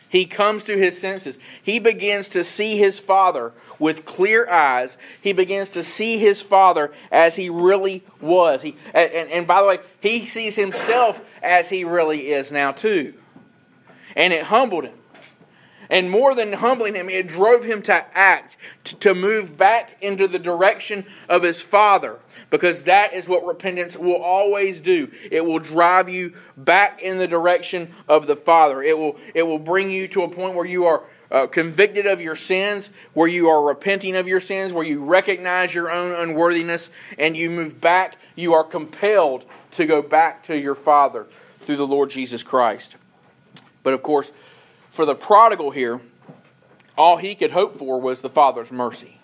He 0.10 0.26
comes 0.26 0.64
to 0.66 0.78
his 0.78 0.98
senses. 1.00 1.40
He 1.62 1.80
begins 1.80 2.30
to 2.30 2.44
see 2.44 2.78
his 2.78 3.00
father 3.00 3.52
with 3.80 4.06
clear 4.06 4.50
eyes. 4.50 4.98
He 5.22 5.34
begins 5.34 5.70
to 5.72 5.84
see 5.84 6.18
his 6.18 6.42
father 6.42 6.94
as 7.12 7.36
he 7.36 7.50
really 7.50 8.04
was. 8.22 8.62
He, 8.62 8.76
and, 8.94 9.30
and 9.30 9.48
by 9.48 9.62
the 9.62 9.68
way, 9.68 9.80
he 10.00 10.26
sees 10.26 10.56
himself 10.56 11.22
as 11.42 11.70
he 11.70 11.84
really 11.84 12.30
is 12.30 12.52
now, 12.52 12.72
too. 12.72 13.16
And 14.16 14.32
it 14.32 14.44
humbled 14.44 14.86
him. 14.86 14.98
And 15.90 16.10
more 16.10 16.36
than 16.36 16.54
humbling 16.54 16.96
him, 16.96 17.10
it 17.10 17.28
drove 17.28 17.64
him 17.64 17.82
to 17.84 18.06
act, 18.18 18.58
to 18.84 19.14
move 19.14 19.58
back 19.58 19.96
into 20.02 20.28
the 20.28 20.40
direction 20.40 21.06
of 21.30 21.44
his 21.44 21.62
father, 21.62 22.20
because 22.50 22.84
that 22.84 23.14
is 23.14 23.28
what 23.28 23.46
repentance 23.46 23.98
will 23.98 24.22
always 24.22 24.80
do. 24.80 25.10
It 25.32 25.46
will 25.46 25.60
drive 25.60 26.10
you 26.10 26.34
back 26.58 27.02
in 27.02 27.18
the 27.18 27.28
direction 27.28 27.94
of 28.08 28.28
the 28.28 28.36
father. 28.36 28.82
It 28.82 28.98
will, 28.98 29.18
it 29.34 29.44
will 29.44 29.60
bring 29.60 29.90
you 29.90 30.08
to 30.10 30.24
a 30.24 30.30
point 30.30 30.56
where 30.56 30.66
you 30.66 30.86
are 30.86 31.04
uh, 31.32 31.48
convicted 31.48 32.06
of 32.06 32.22
your 32.22 32.36
sins, 32.36 32.90
where 33.14 33.28
you 33.28 33.50
are 33.50 33.68
repenting 33.68 34.16
of 34.16 34.28
your 34.28 34.40
sins, 34.40 34.72
where 34.72 34.86
you 34.86 35.04
recognize 35.04 35.74
your 35.74 35.92
own 35.92 36.14
unworthiness, 36.14 36.90
and 37.18 37.36
you 37.36 37.50
move 37.50 37.82
back. 37.82 38.18
You 38.36 38.54
are 38.54 38.64
compelled 38.64 39.46
to 39.72 39.86
go 39.86 40.02
back 40.02 40.44
to 40.44 40.58
your 40.58 40.76
father 40.76 41.28
through 41.62 41.78
the 41.78 41.88
Lord 41.88 42.10
Jesus 42.10 42.44
Christ. 42.44 42.96
But 43.84 43.94
of 43.94 44.04
course, 44.04 44.32
for 44.98 45.06
the 45.06 45.16
prodigal 45.16 45.70
here, 45.70 46.02
all 46.98 47.18
he 47.18 47.36
could 47.36 47.52
hope 47.52 47.78
for 47.78 48.02
was 48.02 48.22
the 48.22 48.30
Father's 48.30 48.72
mercy. 48.72 49.20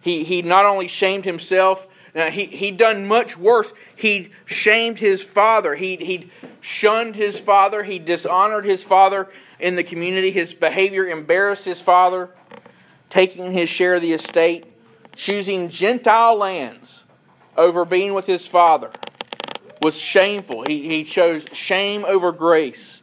He, 0.00 0.22
he 0.22 0.42
not 0.42 0.64
only 0.64 0.86
shamed 0.86 1.24
himself, 1.24 1.88
now 2.14 2.30
he, 2.30 2.46
he'd 2.46 2.76
done 2.76 3.08
much 3.08 3.36
worse. 3.36 3.72
He 3.96 4.30
shamed 4.44 5.00
his 5.00 5.24
father. 5.24 5.74
He, 5.74 5.96
he'd 5.96 6.30
shunned 6.60 7.16
his 7.16 7.40
father. 7.40 7.82
He 7.82 7.98
dishonored 7.98 8.64
his 8.64 8.84
father 8.84 9.28
in 9.58 9.74
the 9.74 9.82
community. 9.82 10.30
His 10.30 10.54
behavior 10.54 11.04
embarrassed 11.04 11.64
his 11.64 11.80
father, 11.80 12.30
taking 13.10 13.50
his 13.50 13.68
share 13.68 13.94
of 13.96 14.02
the 14.02 14.12
estate, 14.12 14.66
choosing 15.16 15.68
Gentile 15.68 16.36
lands 16.36 17.06
over 17.56 17.84
being 17.84 18.14
with 18.14 18.26
his 18.26 18.46
father 18.46 18.92
was 19.82 19.98
shameful. 19.98 20.64
He, 20.64 20.86
he 20.88 21.02
chose 21.02 21.44
shame 21.52 22.04
over 22.06 22.30
grace. 22.30 23.01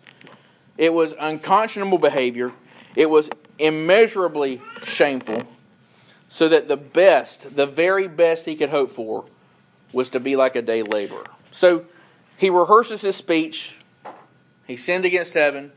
It 0.79 0.93
was 0.93 1.13
unconscionable 1.19 1.97
behavior. 1.97 2.53
It 2.95 3.09
was 3.09 3.29
immeasurably 3.59 4.61
shameful. 4.85 5.43
So 6.29 6.47
that 6.47 6.69
the 6.69 6.77
best, 6.77 7.55
the 7.57 7.65
very 7.65 8.07
best 8.07 8.45
he 8.45 8.55
could 8.55 8.69
hope 8.69 8.89
for, 8.89 9.25
was 9.91 10.07
to 10.09 10.21
be 10.21 10.37
like 10.37 10.55
a 10.55 10.61
day 10.61 10.81
laborer. 10.81 11.25
So 11.51 11.85
he 12.37 12.49
rehearses 12.49 13.01
his 13.01 13.17
speech. 13.17 13.77
He 14.67 14.77
sinned 14.77 15.03
against 15.03 15.33
heaven. 15.33 15.73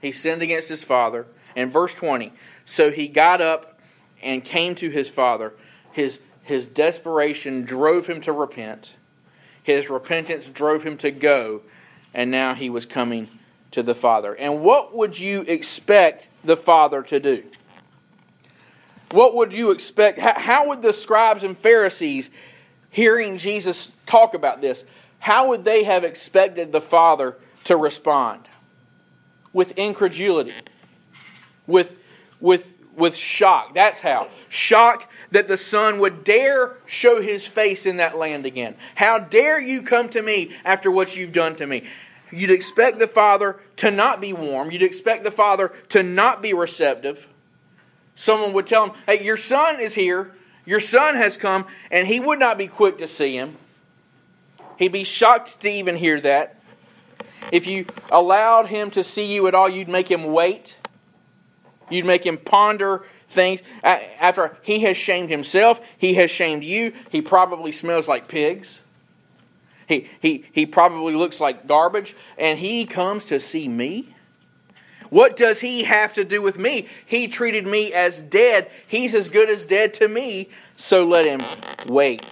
He 0.00 0.12
sinned 0.12 0.40
against 0.40 0.70
his 0.70 0.82
father. 0.82 1.26
And 1.54 1.70
verse 1.70 1.92
20 1.92 2.32
So 2.64 2.90
he 2.90 3.06
got 3.06 3.42
up 3.42 3.78
and 4.22 4.42
came 4.42 4.74
to 4.76 4.88
his 4.88 5.10
father. 5.10 5.52
His, 5.92 6.20
his 6.42 6.68
desperation 6.68 7.64
drove 7.64 8.06
him 8.06 8.22
to 8.22 8.32
repent. 8.32 8.94
His 9.62 9.90
repentance 9.90 10.48
drove 10.48 10.84
him 10.84 10.96
to 10.98 11.10
go. 11.10 11.60
And 12.14 12.30
now 12.30 12.54
he 12.54 12.70
was 12.70 12.86
coming 12.86 13.28
to 13.72 13.82
the 13.82 13.94
Father. 13.94 14.34
And 14.34 14.60
what 14.60 14.94
would 14.96 15.18
you 15.18 15.42
expect 15.42 16.28
the 16.44 16.56
Father 16.56 17.02
to 17.04 17.20
do? 17.20 17.44
What 19.10 19.34
would 19.36 19.52
you 19.52 19.70
expect? 19.70 20.18
How 20.18 20.68
would 20.68 20.82
the 20.82 20.92
scribes 20.92 21.42
and 21.42 21.56
Pharisees, 21.56 22.30
hearing 22.90 23.38
Jesus 23.38 23.92
talk 24.06 24.34
about 24.34 24.60
this, 24.60 24.84
how 25.18 25.48
would 25.48 25.64
they 25.64 25.84
have 25.84 26.04
expected 26.04 26.72
the 26.72 26.80
Father 26.80 27.36
to 27.64 27.76
respond? 27.76 28.42
With 29.52 29.72
incredulity, 29.78 30.52
with, 31.66 31.96
with, 32.38 32.72
with 32.94 33.16
shock. 33.16 33.74
That's 33.74 34.00
how. 34.00 34.28
Shocked 34.50 35.06
that 35.30 35.48
the 35.48 35.56
Son 35.56 35.98
would 36.00 36.22
dare 36.24 36.76
show 36.86 37.20
his 37.20 37.46
face 37.46 37.86
in 37.86 37.96
that 37.96 38.16
land 38.16 38.46
again. 38.46 38.74
How 38.94 39.18
dare 39.18 39.60
you 39.60 39.82
come 39.82 40.08
to 40.10 40.22
me 40.22 40.54
after 40.64 40.90
what 40.90 41.16
you've 41.16 41.32
done 41.32 41.56
to 41.56 41.66
me? 41.66 41.84
You'd 42.30 42.50
expect 42.50 42.98
the 42.98 43.06
father 43.06 43.60
to 43.76 43.90
not 43.90 44.20
be 44.20 44.32
warm. 44.32 44.70
You'd 44.70 44.82
expect 44.82 45.24
the 45.24 45.30
father 45.30 45.72
to 45.90 46.02
not 46.02 46.42
be 46.42 46.52
receptive. 46.52 47.26
Someone 48.14 48.52
would 48.52 48.66
tell 48.66 48.86
him, 48.86 48.96
Hey, 49.06 49.24
your 49.24 49.36
son 49.36 49.80
is 49.80 49.94
here. 49.94 50.32
Your 50.66 50.80
son 50.80 51.14
has 51.14 51.38
come, 51.38 51.66
and 51.90 52.06
he 52.06 52.20
would 52.20 52.38
not 52.38 52.58
be 52.58 52.66
quick 52.66 52.98
to 52.98 53.06
see 53.06 53.34
him. 53.34 53.56
He'd 54.76 54.92
be 54.92 55.04
shocked 55.04 55.60
to 55.62 55.68
even 55.68 55.96
hear 55.96 56.20
that. 56.20 56.56
If 57.50 57.66
you 57.66 57.86
allowed 58.10 58.66
him 58.66 58.90
to 58.90 59.02
see 59.02 59.34
you 59.34 59.46
at 59.46 59.54
all, 59.54 59.68
you'd 59.68 59.88
make 59.88 60.10
him 60.10 60.26
wait. 60.26 60.76
You'd 61.90 62.04
make 62.04 62.26
him 62.26 62.36
ponder 62.36 63.04
things. 63.28 63.62
After 63.82 64.58
he 64.62 64.80
has 64.80 64.96
shamed 64.96 65.30
himself, 65.30 65.80
he 65.96 66.14
has 66.14 66.30
shamed 66.30 66.64
you. 66.64 66.92
He 67.10 67.22
probably 67.22 67.72
smells 67.72 68.06
like 68.06 68.28
pigs. 68.28 68.82
He, 69.88 70.06
he, 70.20 70.44
he 70.52 70.66
probably 70.66 71.14
looks 71.14 71.40
like 71.40 71.66
garbage, 71.66 72.14
and 72.36 72.58
he 72.58 72.84
comes 72.84 73.24
to 73.26 73.40
see 73.40 73.68
me? 73.68 74.14
What 75.08 75.36
does 75.36 75.60
he 75.60 75.84
have 75.84 76.12
to 76.12 76.24
do 76.24 76.42
with 76.42 76.58
me? 76.58 76.86
He 77.06 77.26
treated 77.26 77.66
me 77.66 77.94
as 77.94 78.20
dead. 78.20 78.70
He's 78.86 79.14
as 79.14 79.30
good 79.30 79.48
as 79.48 79.64
dead 79.64 79.94
to 79.94 80.06
me, 80.06 80.50
so 80.76 81.06
let 81.06 81.24
him 81.24 81.40
wait. 81.86 82.26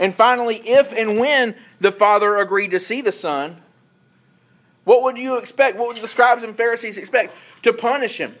And 0.00 0.12
finally, 0.14 0.56
if 0.68 0.92
and 0.92 1.18
when 1.18 1.54
the 1.80 1.92
Father 1.92 2.36
agreed 2.36 2.72
to 2.72 2.80
see 2.80 3.00
the 3.00 3.12
Son, 3.12 3.62
what 4.82 5.04
would 5.04 5.16
you 5.16 5.36
expect? 5.36 5.78
What 5.78 5.88
would 5.88 5.96
the 5.96 6.08
scribes 6.08 6.42
and 6.42 6.56
Pharisees 6.56 6.98
expect? 6.98 7.32
To 7.62 7.72
punish 7.72 8.18
him, 8.18 8.34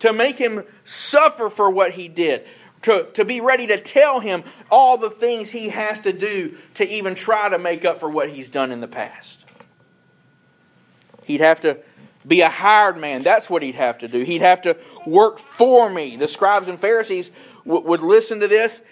to 0.00 0.12
make 0.12 0.36
him 0.36 0.64
suffer 0.84 1.48
for 1.48 1.70
what 1.70 1.92
he 1.92 2.08
did, 2.08 2.44
to, 2.84 3.06
to 3.14 3.24
be 3.24 3.40
ready 3.40 3.66
to 3.66 3.80
tell 3.80 4.20
him 4.20 4.44
all 4.70 4.98
the 4.98 5.08
things 5.08 5.50
he 5.50 5.70
has 5.70 6.00
to 6.02 6.12
do 6.12 6.54
to 6.74 6.86
even 6.86 7.14
try 7.14 7.48
to 7.48 7.58
make 7.58 7.82
up 7.82 7.98
for 7.98 8.10
what 8.10 8.28
he's 8.28 8.50
done 8.50 8.70
in 8.70 8.80
the 8.80 8.88
past. 8.88 9.46
He'd 11.24 11.40
have 11.40 11.62
to 11.62 11.78
be 12.26 12.42
a 12.42 12.50
hired 12.50 12.98
man. 12.98 13.22
That's 13.22 13.48
what 13.48 13.62
he'd 13.62 13.76
have 13.76 13.96
to 13.98 14.08
do. 14.08 14.22
He'd 14.22 14.42
have 14.42 14.60
to 14.62 14.76
work 15.06 15.38
for 15.38 15.88
me. 15.88 16.16
The 16.16 16.28
scribes 16.28 16.68
and 16.68 16.78
Pharisees 16.78 17.30
w- 17.64 17.86
would 17.86 18.02
listen 18.02 18.40
to 18.40 18.48
this, 18.48 18.82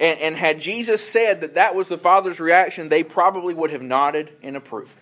and, 0.00 0.18
and 0.18 0.34
had 0.34 0.58
Jesus 0.58 1.06
said 1.06 1.42
that 1.42 1.56
that 1.56 1.74
was 1.74 1.88
the 1.88 1.98
Father's 1.98 2.40
reaction, 2.40 2.88
they 2.88 3.04
probably 3.04 3.52
would 3.52 3.70
have 3.70 3.82
nodded 3.82 4.32
in 4.40 4.56
approval. 4.56 4.94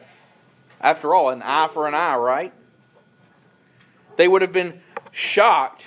After 0.80 1.14
all, 1.14 1.30
an 1.30 1.40
eye 1.40 1.68
for 1.72 1.86
an 1.86 1.94
eye, 1.94 2.16
right? 2.16 2.52
They 4.16 4.26
would 4.26 4.42
have 4.42 4.52
been 4.52 4.80
shocked 5.12 5.84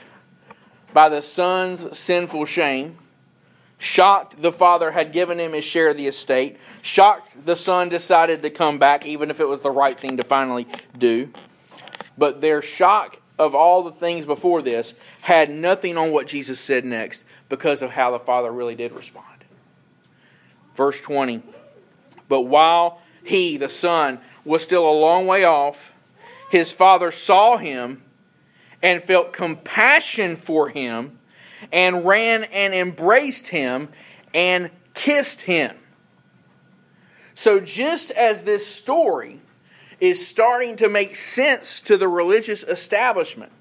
by 0.98 1.10
the 1.10 1.22
son's 1.22 1.96
sinful 1.96 2.44
shame, 2.46 2.98
shocked 3.78 4.42
the 4.42 4.52
father 4.52 4.90
had 4.90 5.14
given 5.14 5.40
him 5.40 5.54
his 5.54 5.64
share 5.64 5.90
of 5.90 5.98
the 5.98 6.08
estate, 6.08 6.58
shocked 6.82 7.46
the 7.46 7.56
son 7.56 7.88
decided 7.88 8.42
to 8.42 8.50
come 8.50 8.80
back, 8.80 9.06
even 9.06 9.30
if 9.30 9.40
it 9.40 9.48
was 9.48 9.62
the 9.62 9.70
right 9.70 10.00
thing 10.00 10.18
to 10.18 10.24
finally 10.24 10.66
do. 10.98 11.32
But 12.18 12.42
their 12.42 12.64
shock 12.64 13.22
of 13.38 13.54
all 13.54 13.84
the 13.84 13.92
things 13.92 14.26
before 14.26 14.64
this 14.64 14.96
had 15.22 15.52
nothing 15.52 16.00
on 16.00 16.10
what 16.10 16.26
Jesus 16.26 16.60
said 16.60 16.84
next 16.84 17.24
because 17.48 17.84
of 17.84 17.92
how 17.92 18.10
the 18.10 18.20
father 18.20 18.52
really 18.52 18.74
did 18.74 18.92
respond. 18.92 19.44
Verse 20.74 21.00
20 21.00 21.44
But 22.28 22.42
while 22.42 23.02
he, 23.24 23.58
the 23.58 23.70
son, 23.70 24.18
was 24.44 24.64
still 24.64 24.90
a 24.90 25.00
long 25.00 25.28
way 25.28 25.44
off, 25.44 25.94
his 26.50 26.72
father 26.72 27.12
saw 27.12 27.58
him 27.58 28.02
and 28.82 29.04
felt 29.04 29.34
compassion 29.34 30.36
for 30.36 30.70
him 30.70 31.20
and 31.72 32.06
ran 32.06 32.44
and 32.46 32.74
embraced 32.74 33.48
him 33.48 33.90
and 34.34 34.70
kissed 34.94 35.42
him. 35.42 35.76
So, 37.34 37.60
just 37.60 38.12
as 38.12 38.44
this 38.44 38.66
story 38.66 39.42
is 40.00 40.28
starting 40.28 40.76
to 40.78 40.90
make 40.90 41.16
sense 41.16 41.82
to 41.82 41.98
the 41.98 42.08
religious 42.08 42.64
establishment, 42.64 43.52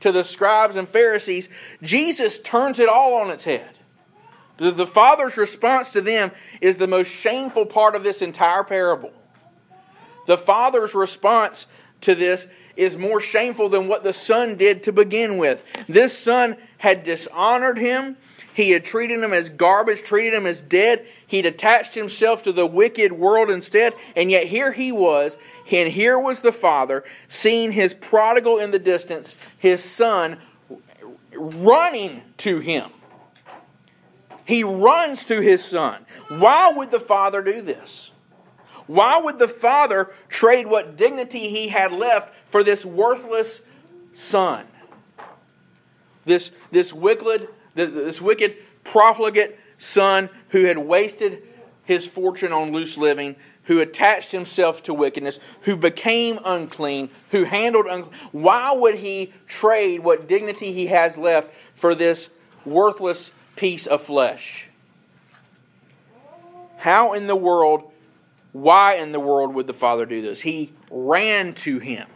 to 0.00 0.12
the 0.12 0.24
scribes 0.24 0.76
and 0.76 0.88
Pharisees, 0.88 1.48
Jesus 1.82 2.40
turns 2.40 2.78
it 2.78 2.88
all 2.88 3.14
on 3.14 3.30
its 3.30 3.44
head. 3.44 3.70
The, 4.58 4.70
the 4.70 4.86
Father's 4.86 5.36
response 5.36 5.92
to 5.92 6.00
them 6.00 6.32
is 6.60 6.78
the 6.78 6.86
most 6.86 7.08
shameful 7.08 7.66
part 7.66 7.94
of 7.94 8.02
this 8.02 8.22
entire 8.22 8.64
parable. 8.64 9.12
The 10.26 10.38
Father's 10.38 10.94
response 10.94 11.66
to 12.02 12.14
this 12.14 12.48
is 12.78 12.96
more 12.96 13.20
shameful 13.20 13.68
than 13.68 13.88
what 13.88 14.04
the 14.04 14.12
son 14.12 14.54
did 14.54 14.84
to 14.84 14.92
begin 14.92 15.36
with. 15.36 15.64
This 15.88 16.16
son 16.16 16.56
had 16.78 17.02
dishonored 17.02 17.76
him. 17.76 18.16
He 18.54 18.70
had 18.70 18.84
treated 18.84 19.22
him 19.22 19.32
as 19.32 19.48
garbage, 19.48 20.02
treated 20.04 20.32
him 20.32 20.46
as 20.46 20.62
dead. 20.62 21.04
He'd 21.26 21.44
attached 21.44 21.96
himself 21.96 22.44
to 22.44 22.52
the 22.52 22.66
wicked 22.66 23.12
world 23.12 23.50
instead. 23.50 23.94
And 24.14 24.30
yet 24.30 24.46
here 24.46 24.70
he 24.72 24.92
was, 24.92 25.38
and 25.70 25.92
here 25.92 26.18
was 26.18 26.40
the 26.40 26.52
father 26.52 27.04
seeing 27.26 27.72
his 27.72 27.94
prodigal 27.94 28.58
in 28.58 28.70
the 28.70 28.78
distance, 28.78 29.36
his 29.58 29.82
son 29.82 30.38
running 31.34 32.22
to 32.38 32.60
him. 32.60 32.90
He 34.44 34.62
runs 34.62 35.24
to 35.26 35.40
his 35.40 35.64
son. 35.64 36.06
Why 36.28 36.70
would 36.70 36.92
the 36.92 37.00
father 37.00 37.42
do 37.42 37.60
this? 37.60 38.12
Why 38.86 39.20
would 39.20 39.38
the 39.38 39.48
father 39.48 40.10
trade 40.28 40.66
what 40.66 40.96
dignity 40.96 41.48
he 41.50 41.68
had 41.68 41.92
left 41.92 42.32
for 42.50 42.62
this 42.62 42.84
worthless 42.84 43.62
son. 44.12 44.66
This, 46.24 46.52
this 46.70 46.92
wicked, 46.92 47.48
this 47.74 48.20
wicked 48.20 48.56
profligate 48.84 49.58
son 49.78 50.28
who 50.50 50.64
had 50.64 50.78
wasted 50.78 51.42
his 51.84 52.06
fortune 52.06 52.52
on 52.52 52.72
loose 52.72 52.98
living, 52.98 53.36
who 53.64 53.80
attached 53.80 54.32
himself 54.32 54.82
to 54.82 54.94
wickedness, 54.94 55.38
who 55.62 55.76
became 55.76 56.38
unclean, 56.44 57.10
who 57.30 57.44
handled 57.44 57.86
unclean. 57.86 58.14
Why 58.32 58.72
would 58.72 58.96
he 58.96 59.32
trade 59.46 60.00
what 60.00 60.28
dignity 60.28 60.72
he 60.72 60.86
has 60.86 61.16
left 61.16 61.50
for 61.74 61.94
this 61.94 62.30
worthless 62.64 63.32
piece 63.56 63.86
of 63.86 64.02
flesh? 64.02 64.68
How 66.78 67.12
in 67.12 67.26
the 67.26 67.36
world, 67.36 67.90
why 68.52 68.94
in 68.94 69.12
the 69.12 69.20
world 69.20 69.54
would 69.54 69.66
the 69.66 69.74
father 69.74 70.06
do 70.06 70.22
this? 70.22 70.40
He 70.40 70.72
ran 70.90 71.54
to 71.54 71.78
him. 71.78 72.06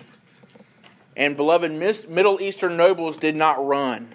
And 1.16 1.37
beloved, 1.37 1.73
Middle 1.73 2.40
Eastern 2.40 2.76
nobles 2.76 3.16
did 3.16 3.37
not 3.37 3.64
run. 3.64 4.14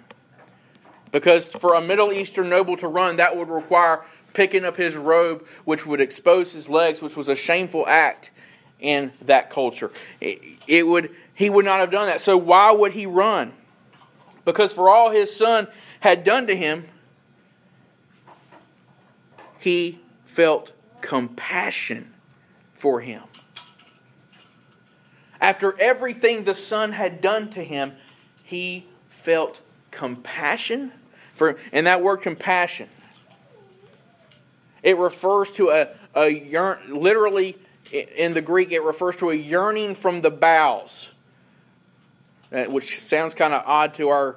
Because 1.12 1.46
for 1.46 1.74
a 1.74 1.80
Middle 1.80 2.12
Eastern 2.12 2.48
noble 2.48 2.76
to 2.76 2.88
run, 2.88 3.16
that 3.16 3.36
would 3.36 3.48
require 3.48 4.02
picking 4.34 4.64
up 4.64 4.76
his 4.76 4.96
robe, 4.96 5.46
which 5.64 5.86
would 5.86 6.00
expose 6.00 6.52
his 6.52 6.68
legs, 6.68 7.00
which 7.00 7.16
was 7.16 7.28
a 7.28 7.36
shameful 7.36 7.86
act 7.88 8.30
in 8.80 9.12
that 9.22 9.50
culture. 9.50 9.90
It, 10.20 10.86
would 10.86 11.14
he 11.34 11.48
would 11.48 11.64
not 11.64 11.80
have 11.80 11.90
done 11.90 12.06
that. 12.08 12.20
So 12.20 12.36
why 12.36 12.72
would 12.72 12.92
he 12.92 13.06
run? 13.06 13.52
Because 14.44 14.72
for 14.72 14.88
all 14.88 15.10
his 15.10 15.34
son 15.34 15.68
had 16.00 16.24
done 16.24 16.46
to 16.46 16.56
him, 16.56 16.86
he 19.58 20.00
felt 20.24 20.72
compassion 21.00 22.12
for 22.74 23.00
him. 23.00 23.22
After 25.40 25.78
everything 25.80 26.44
the 26.44 26.54
Son 26.54 26.92
had 26.92 27.20
done 27.20 27.50
to 27.50 27.62
him, 27.62 27.92
he 28.42 28.86
felt 29.08 29.60
compassion 29.90 30.92
for 31.34 31.58
and 31.72 31.86
that 31.86 32.02
word 32.02 32.18
compassion 32.18 32.88
it 34.82 34.96
refers 34.96 35.50
to 35.50 35.70
a, 35.70 35.88
a 36.14 36.28
yearn, 36.28 36.78
literally 36.88 37.56
in 37.92 38.34
the 38.34 38.42
Greek 38.42 38.70
it 38.70 38.82
refers 38.82 39.16
to 39.16 39.30
a 39.30 39.34
yearning 39.34 39.94
from 39.94 40.20
the 40.20 40.30
bowels 40.30 41.10
uh, 42.52 42.64
which 42.64 43.00
sounds 43.00 43.34
kind 43.34 43.54
of 43.54 43.62
odd 43.66 43.94
to 43.94 44.08
our 44.08 44.36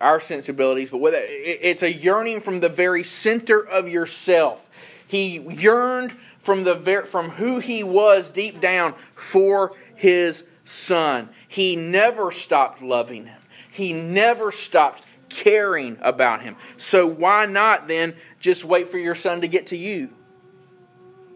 our 0.00 0.20
sensibilities 0.20 0.90
but 0.90 0.98
with 0.98 1.14
it, 1.14 1.26
it's 1.28 1.82
a 1.82 1.92
yearning 1.92 2.40
from 2.40 2.60
the 2.60 2.68
very 2.68 3.04
center 3.04 3.66
of 3.66 3.88
yourself. 3.88 4.68
He 5.06 5.38
yearned 5.38 6.14
from 6.38 6.64
the 6.64 7.04
from 7.06 7.30
who 7.30 7.60
he 7.60 7.82
was 7.82 8.30
deep 8.30 8.60
down 8.60 8.94
for 9.14 9.72
his 9.94 10.44
son. 10.64 11.28
He 11.48 11.76
never 11.76 12.30
stopped 12.30 12.82
loving 12.82 13.26
him. 13.26 13.40
He 13.70 13.92
never 13.92 14.52
stopped 14.52 15.02
caring 15.28 15.98
about 16.00 16.42
him. 16.42 16.56
So 16.76 17.06
why 17.06 17.46
not 17.46 17.88
then 17.88 18.14
just 18.38 18.64
wait 18.64 18.88
for 18.88 18.98
your 18.98 19.14
son 19.14 19.40
to 19.40 19.48
get 19.48 19.68
to 19.68 19.76
you? 19.76 20.10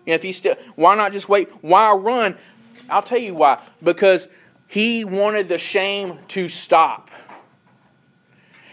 And 0.07 0.14
if 0.14 0.23
he 0.23 0.33
still 0.33 0.57
why 0.75 0.95
not 0.95 1.12
just 1.12 1.29
wait? 1.29 1.49
Why 1.62 1.92
run? 1.92 2.37
I'll 2.88 3.03
tell 3.03 3.19
you 3.19 3.35
why. 3.35 3.61
Because 3.83 4.29
he 4.69 5.05
wanted 5.05 5.49
the 5.49 5.59
shame 5.59 6.19
to 6.29 6.49
stop. 6.49 7.11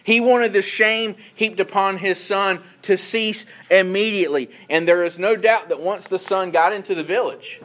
He 0.03 0.19
wanted 0.19 0.51
the 0.51 0.61
shame 0.61 1.15
heaped 1.33 1.61
upon 1.61 1.97
his 1.97 2.19
son 2.19 2.61
to 2.83 2.97
cease 2.97 3.45
immediately. 3.71 4.51
And 4.69 4.85
there 4.85 5.03
is 5.03 5.17
no 5.17 5.35
doubt 5.37 5.69
that 5.69 5.79
once 5.79 6.07
the 6.07 6.19
son 6.19 6.51
got 6.51 6.73
into 6.73 6.93
the 6.93 7.03
village, 7.03 7.61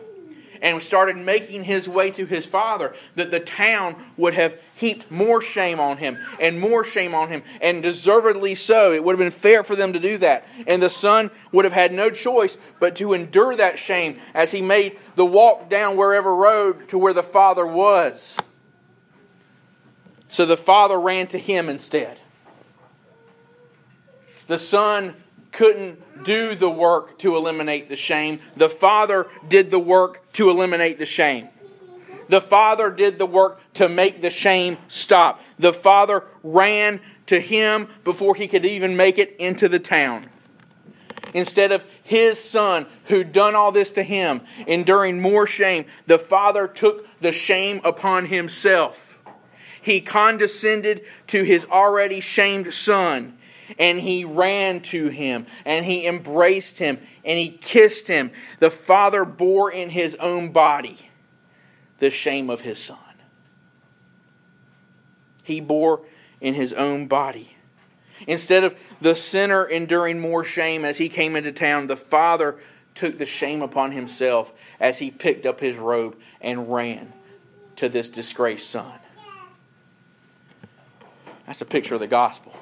and 0.63 0.83
started 0.83 1.17
making 1.17 1.65
his 1.65 1.89
way 1.89 2.11
to 2.11 2.27
his 2.27 2.47
father, 2.47 2.95
that 3.15 3.31
the 3.31 3.41
town 3.41 3.97
would 4.17 4.35
have 4.35 4.59
heaped 4.75 5.11
more 5.11 5.41
shame 5.41 5.81
on 5.81 5.99
him 5.99 6.19
and 6.41 6.61
more 6.61 6.85
shame 6.85 7.15
on 7.15 7.29
him, 7.29 7.43
and 7.61 7.83
deservedly 7.83 8.55
so. 8.55 8.93
It 8.93 9.03
would 9.05 9.13
have 9.13 9.19
been 9.19 9.31
fair 9.31 9.65
for 9.65 9.77
them 9.77 9.93
to 9.93 9.99
do 9.99 10.19
that. 10.19 10.47
And 10.67 10.83
the 10.83 10.91
son 10.91 11.31
would 11.53 11.65
have 11.65 11.75
had 11.75 11.93
no 11.93 12.11
choice 12.11 12.59
but 12.81 12.97
to 12.97 13.13
endure 13.13 13.57
that 13.57 13.79
shame 13.79 14.19
as 14.35 14.53
he 14.53 14.63
made 14.63 14.99
the 15.17 15.27
walk 15.27 15.69
down 15.69 15.97
wherever 15.97 16.35
road 16.35 16.89
to 16.89 16.99
where 16.99 17.13
the 17.13 17.23
father 17.23 17.67
was. 17.67 18.37
So 20.29 20.45
the 20.45 20.57
father 20.57 21.01
ran 21.01 21.27
to 21.29 21.39
him 21.39 21.69
instead. 21.69 22.19
The 24.47 24.59
son 24.59 25.15
couldn't 25.59 26.23
do 26.23 26.55
the 26.55 26.71
work 26.71 27.19
to 27.19 27.35
eliminate 27.35 27.89
the 27.89 27.97
shame. 27.97 28.39
The 28.57 28.69
Father 28.69 29.27
did 29.49 29.73
the 29.73 29.79
work 29.81 30.33
to 30.35 30.51
eliminate 30.51 31.01
the 31.01 31.07
shame. 31.07 31.49
The 32.29 32.41
Father 32.41 32.93
did 32.93 33.19
the 33.19 33.27
work 33.27 33.61
to 33.75 33.89
make 33.89 34.21
the 34.21 34.31
shame 34.31 34.79
stop. 34.87 35.41
The 35.59 35.73
Father 35.73 36.23
ran 36.45 37.01
to 37.27 37.41
him 37.41 37.89
before 38.05 38.37
he 38.37 38.47
could 38.47 38.65
even 38.65 38.97
make 38.97 39.19
it 39.19 39.35
into 39.41 39.69
the 39.69 39.81
town. 39.81 40.31
Instead 41.35 41.73
of 41.73 41.85
his 42.05 42.39
son, 42.39 42.87
who'd 43.07 43.33
done 43.33 43.57
all 43.57 43.73
this 43.73 43.91
to 43.93 44.05
him, 44.05 44.43
enduring 44.65 45.21
more 45.21 45.45
shame, 45.45 45.87
the 46.07 46.21
Father 46.21 46.69
took 46.69 47.05
the 47.19 47.33
shame 47.33 47.81
upon 47.83 48.27
himself. 48.27 49.19
He 49.83 50.01
condescended 50.01 51.05
to 51.27 51.43
his 51.43 51.65
already 51.65 52.21
shamed 52.21 52.73
son 52.73 53.38
and 53.79 54.01
he 54.01 54.25
ran 54.25 54.81
to 54.81 55.09
him 55.09 55.47
and 55.65 55.85
he 55.85 56.07
embraced 56.07 56.79
him 56.79 56.99
and 57.25 57.39
he 57.39 57.51
kissed 57.51 58.09
him. 58.09 58.31
The 58.61 58.71
father 58.71 59.25
bore 59.25 59.71
in 59.71 59.91
his 59.91 60.15
own 60.17 60.51
body 60.53 61.11
the 61.99 62.11
shame 62.11 62.49
of 62.49 62.63
his 62.63 62.79
son. 62.79 62.99
He 65.43 65.61
bore 65.61 66.03
in 66.41 66.55
his 66.55 66.73
own 66.73 67.07
body. 67.07 67.57
Instead 68.27 68.65
of 68.65 68.75
the 69.01 69.15
sinner 69.15 69.65
enduring 69.65 70.21
more 70.21 70.45
shame 70.45 70.85
as 70.85 70.99
he 70.99 71.09
came 71.09 71.37
into 71.37 71.53
town, 71.53 71.87
the 71.87 71.97
father 71.97 72.57
took 72.95 73.19
the 73.19 73.27
shame 73.27 73.63
upon 73.63 73.93
himself 73.93 74.53
as 74.81 74.99
he 74.99 75.11
picked 75.11 75.47
up 75.47 75.61
his 75.61 75.77
robe 75.77 76.17
and 76.41 76.73
ran 76.73 77.13
to 77.77 77.89
this 77.89 78.11
disgraced 78.11 78.69
son. 78.69 78.93
That's 81.47 81.61
a 81.61 81.65
picture 81.65 81.95
of 81.95 82.01
the 82.01 82.09
gospel. 82.09 82.58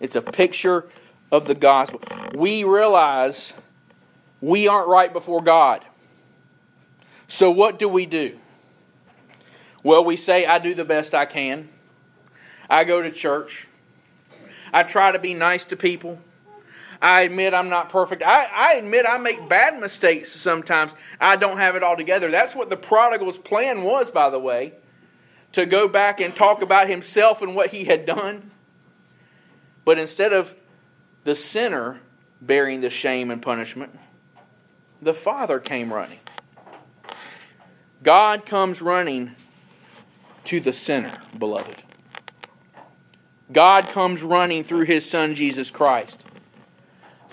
It's 0.00 0.16
a 0.16 0.22
picture 0.22 0.86
of 1.32 1.46
the 1.46 1.54
gospel. 1.54 2.00
We 2.34 2.64
realize 2.64 3.52
we 4.40 4.68
aren't 4.68 4.88
right 4.88 5.12
before 5.12 5.42
God. 5.42 5.84
So, 7.26 7.50
what 7.50 7.78
do 7.78 7.88
we 7.88 8.06
do? 8.06 8.38
Well, 9.82 10.04
we 10.04 10.16
say, 10.16 10.46
I 10.46 10.58
do 10.58 10.74
the 10.74 10.84
best 10.84 11.14
I 11.14 11.26
can. 11.26 11.68
I 12.68 12.84
go 12.84 13.02
to 13.02 13.10
church. 13.10 13.68
I 14.72 14.82
try 14.82 15.12
to 15.12 15.18
be 15.18 15.34
nice 15.34 15.64
to 15.66 15.76
people. 15.76 16.18
I 17.00 17.22
admit 17.22 17.52
I'm 17.52 17.68
not 17.68 17.90
perfect. 17.90 18.22
I, 18.22 18.46
I 18.52 18.74
admit 18.74 19.04
I 19.08 19.18
make 19.18 19.48
bad 19.48 19.78
mistakes 19.78 20.32
sometimes. 20.32 20.94
I 21.20 21.36
don't 21.36 21.58
have 21.58 21.76
it 21.76 21.82
all 21.82 21.96
together. 21.96 22.30
That's 22.30 22.54
what 22.54 22.70
the 22.70 22.76
prodigal's 22.76 23.36
plan 23.36 23.82
was, 23.82 24.10
by 24.10 24.30
the 24.30 24.38
way, 24.38 24.72
to 25.52 25.66
go 25.66 25.86
back 25.86 26.20
and 26.20 26.34
talk 26.34 26.62
about 26.62 26.88
himself 26.88 27.42
and 27.42 27.54
what 27.54 27.70
he 27.70 27.84
had 27.84 28.06
done. 28.06 28.50
But 29.84 29.98
instead 29.98 30.32
of 30.32 30.54
the 31.24 31.34
sinner 31.34 32.00
bearing 32.40 32.80
the 32.80 32.90
shame 32.90 33.30
and 33.30 33.40
punishment, 33.40 33.98
the 35.00 35.14
Father 35.14 35.58
came 35.58 35.92
running. 35.92 36.20
God 38.02 38.44
comes 38.44 38.82
running 38.82 39.34
to 40.44 40.60
the 40.60 40.72
sinner, 40.72 41.18
beloved. 41.38 41.82
God 43.52 43.86
comes 43.88 44.22
running 44.22 44.64
through 44.64 44.84
his 44.84 45.08
Son, 45.08 45.34
Jesus 45.34 45.70
Christ. 45.70 46.22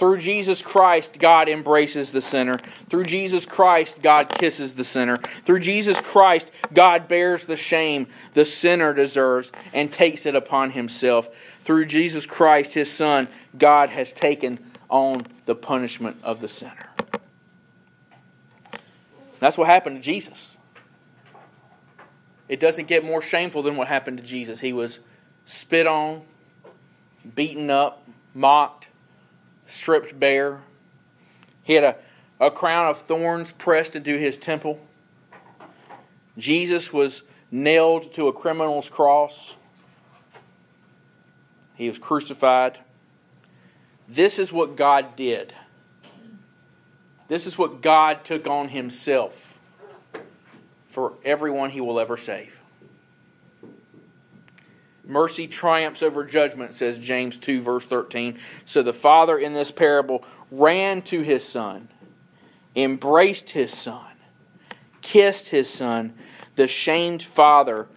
Through 0.02 0.18
Jesus 0.18 0.64
Christ, 0.64 1.20
God 1.20 1.48
embraces 1.48 2.12
the 2.12 2.22
sinner. 2.22 2.58
Through 2.90 3.04
Jesus 3.04 3.46
Christ, 3.46 4.02
God 4.02 4.30
kisses 4.30 4.74
the 4.74 4.84
sinner. 4.84 5.18
Through 5.46 5.60
Jesus 5.60 6.02
Christ, 6.02 6.50
God 6.74 7.08
bears 7.08 7.46
the 7.46 7.56
shame 7.56 8.08
the 8.34 8.44
sinner 8.44 8.96
deserves 8.96 9.52
and 9.74 9.94
takes 9.94 10.26
it 10.26 10.34
upon 10.36 10.72
himself. 10.72 11.30
Through 11.64 11.86
Jesus 11.86 12.26
Christ, 12.26 12.74
his 12.74 12.92
Son, 12.92 13.28
God 13.58 13.90
has 13.90 14.14
taken 14.14 14.60
on 14.90 15.26
the 15.46 15.56
punishment 15.56 16.18
of 16.24 16.42
the 16.42 16.48
sinner. 16.48 16.90
That's 19.40 19.58
what 19.58 19.68
happened 19.68 19.98
to 19.98 20.02
Jesus. 20.02 20.58
It 22.48 22.60
doesn't 22.60 22.88
get 22.88 23.06
more 23.06 23.22
shameful 23.22 23.64
than 23.64 23.76
what 23.76 23.88
happened 23.88 24.18
to 24.18 24.24
Jesus. 24.24 24.60
He 24.60 24.74
was 24.74 25.00
spit 25.46 25.88
on, 25.88 26.24
beaten 27.36 27.70
up, 27.70 28.06
mocked, 28.34 28.90
stripped 29.66 30.20
bare. 30.20 30.60
He 31.64 31.74
had 31.74 31.84
a, 31.84 31.96
a 32.40 32.52
crown 32.52 32.88
of 32.88 33.00
thorns 33.00 33.52
pressed 33.52 33.96
into 33.96 34.18
his 34.18 34.38
temple. 34.38 34.80
Jesus 36.38 36.92
was 36.92 37.24
nailed 37.50 38.14
to 38.14 38.28
a 38.28 38.34
criminal's 38.34 38.90
cross. 38.90 39.56
He 41.82 41.90
was 41.90 41.98
crucified. 41.98 42.78
This 44.08 44.38
is 44.38 44.54
what 44.54 44.76
God 44.76 45.16
did. 45.16 45.52
This 47.28 47.48
is 47.48 47.58
what 47.58 47.82
God 47.82 48.24
took 48.24 48.46
on 48.46 48.70
himself 48.70 49.60
for 50.86 51.14
everyone 51.26 51.72
he 51.72 51.82
will 51.82 52.00
ever 52.00 52.18
save. 52.18 52.62
Mercy 55.04 55.48
triumphs 55.48 56.04
over 56.04 56.24
judgment, 56.24 56.76
says 56.76 57.00
James 57.00 57.36
2, 57.40 57.62
verse 57.62 57.88
13. 57.88 58.38
So 58.64 58.84
the 58.84 58.94
father 58.94 59.40
in 59.40 59.56
this 59.56 59.72
parable 59.72 60.24
ran 60.52 61.02
to 61.02 61.22
his 61.22 61.44
son, 61.44 61.88
embraced 62.76 63.50
his 63.50 63.76
son, 63.76 64.14
kissed 65.02 65.50
his 65.50 65.68
son. 65.68 66.14
The 66.58 66.68
shamed 66.68 67.24
father 67.24 67.88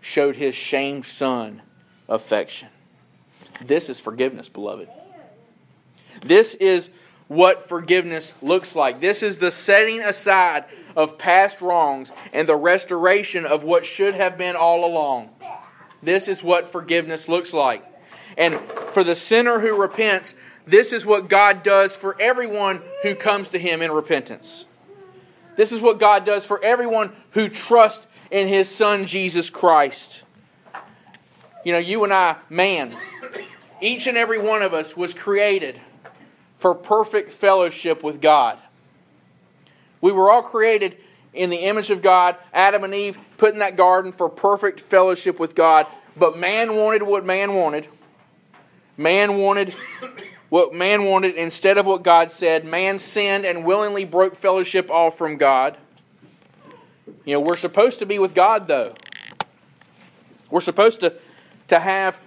showed 0.00 0.36
his 0.36 0.54
shamed 0.54 1.06
son 1.06 1.62
affection. 2.08 2.68
This 3.60 3.88
is 3.88 4.00
forgiveness, 4.00 4.48
beloved. 4.48 4.88
This 6.24 6.54
is 6.54 6.90
what 7.28 7.68
forgiveness 7.68 8.34
looks 8.42 8.76
like. 8.76 9.00
This 9.00 9.22
is 9.22 9.38
the 9.38 9.50
setting 9.50 10.00
aside 10.00 10.64
of 10.94 11.18
past 11.18 11.60
wrongs 11.60 12.12
and 12.32 12.48
the 12.48 12.56
restoration 12.56 13.46
of 13.46 13.64
what 13.64 13.86
should 13.86 14.14
have 14.14 14.36
been 14.36 14.56
all 14.56 14.84
along. 14.84 15.30
This 16.02 16.28
is 16.28 16.42
what 16.42 16.70
forgiveness 16.70 17.28
looks 17.28 17.54
like. 17.54 17.84
And 18.36 18.58
for 18.92 19.04
the 19.04 19.14
sinner 19.14 19.60
who 19.60 19.80
repents, 19.80 20.34
this 20.66 20.92
is 20.92 21.06
what 21.06 21.28
God 21.28 21.62
does 21.62 21.96
for 21.96 22.20
everyone 22.20 22.82
who 23.02 23.14
comes 23.14 23.48
to 23.50 23.58
Him 23.58 23.82
in 23.82 23.90
repentance. 23.90 24.66
This 25.56 25.72
is 25.72 25.80
what 25.80 25.98
God 25.98 26.24
does 26.24 26.46
for 26.46 26.62
everyone 26.62 27.12
who 27.30 27.48
trusts 27.48 28.06
in 28.30 28.48
His 28.48 28.68
Son, 28.68 29.06
Jesus 29.06 29.50
Christ. 29.50 30.21
You 31.64 31.72
know, 31.72 31.78
you 31.78 32.04
and 32.04 32.12
I, 32.12 32.36
man, 32.48 32.94
each 33.80 34.06
and 34.06 34.16
every 34.16 34.38
one 34.38 34.62
of 34.62 34.74
us 34.74 34.96
was 34.96 35.14
created 35.14 35.80
for 36.58 36.74
perfect 36.74 37.32
fellowship 37.32 38.02
with 38.02 38.20
God. 38.20 38.58
We 40.00 40.12
were 40.12 40.30
all 40.30 40.42
created 40.42 40.96
in 41.32 41.50
the 41.50 41.58
image 41.58 41.90
of 41.90 42.02
God, 42.02 42.36
Adam 42.52 42.84
and 42.84 42.94
Eve 42.94 43.18
put 43.38 43.52
in 43.52 43.60
that 43.60 43.76
garden 43.76 44.12
for 44.12 44.28
perfect 44.28 44.80
fellowship 44.80 45.38
with 45.38 45.54
God. 45.54 45.86
But 46.16 46.36
man 46.36 46.76
wanted 46.76 47.02
what 47.02 47.24
man 47.24 47.54
wanted. 47.54 47.88
Man 48.96 49.38
wanted 49.38 49.74
what 50.50 50.74
man 50.74 51.04
wanted 51.04 51.34
instead 51.36 51.78
of 51.78 51.86
what 51.86 52.02
God 52.02 52.30
said. 52.30 52.64
Man 52.64 52.98
sinned 52.98 53.46
and 53.46 53.64
willingly 53.64 54.04
broke 54.04 54.34
fellowship 54.34 54.90
off 54.90 55.16
from 55.16 55.38
God. 55.38 55.78
You 57.24 57.34
know, 57.34 57.40
we're 57.40 57.56
supposed 57.56 58.00
to 58.00 58.06
be 58.06 58.18
with 58.18 58.34
God, 58.34 58.66
though. 58.66 58.94
We're 60.50 60.60
supposed 60.60 61.00
to, 61.00 61.14
to 61.72 61.80
have 61.80 62.18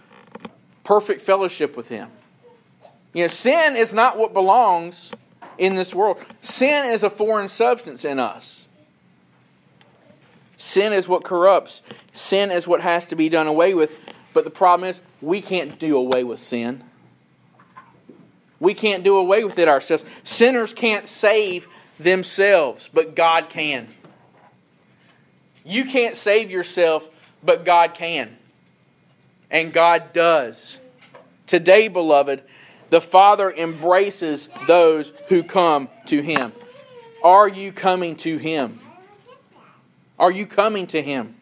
perfect 0.84 1.22
fellowship 1.22 1.78
with 1.78 1.90
Him. 1.90 2.10
You 3.14 3.26
know, 3.26 3.28
sin 3.28 3.76
is 3.76 3.94
not 3.94 4.18
what 4.18 4.34
belongs 4.34 5.12
in 5.60 5.76
this 5.76 5.94
world, 5.94 6.18
sin 6.42 6.88
is 6.88 7.04
a 7.04 7.12
foreign 7.12 7.48
substance 7.48 8.04
in 8.04 8.20
us. 8.20 8.68
Sin 10.58 10.94
is 10.94 11.08
what 11.08 11.24
corrupts. 11.24 11.84
Sin 12.12 12.50
is 12.50 12.68
what 12.68 12.82
has 12.82 13.06
to 13.08 13.16
be 13.16 13.30
done 13.30 13.46
away 13.46 13.76
with. 13.76 14.00
But 14.34 14.46
the 14.46 14.50
problem 14.50 14.90
is, 14.90 15.02
we 15.22 15.42
can't 15.42 15.78
do 15.78 15.96
away 15.96 16.24
with 16.24 16.40
sin. 16.40 16.84
We 18.60 18.74
can't 18.74 19.04
do 19.04 19.16
away 19.18 19.44
with 19.44 19.60
it 19.60 19.68
ourselves. 19.68 20.06
Sinners 20.24 20.74
can't 20.74 21.08
save 21.08 21.68
themselves, 22.00 22.90
but 22.92 23.16
God 23.16 23.50
can. 23.50 23.90
You 25.64 25.86
can't 25.86 26.16
save 26.16 26.50
yourself, 26.50 27.08
but 27.44 27.64
God 27.64 27.94
can. 27.94 28.38
And 29.56 29.72
God 29.72 30.12
does. 30.12 30.80
Today, 31.48 31.88
beloved, 31.88 32.44
the 32.90 33.00
Father 33.00 33.50
embraces 33.50 34.50
those 34.68 35.14
who 35.30 35.44
come 35.44 35.88
to 36.08 36.20
Him. 36.22 36.52
Are 37.24 37.48
you 37.48 37.72
coming 37.72 38.18
to 38.18 38.36
Him? 38.36 38.82
Are 40.20 40.30
you 40.30 40.46
coming 40.46 40.88
to 40.88 41.02
Him? 41.02 41.38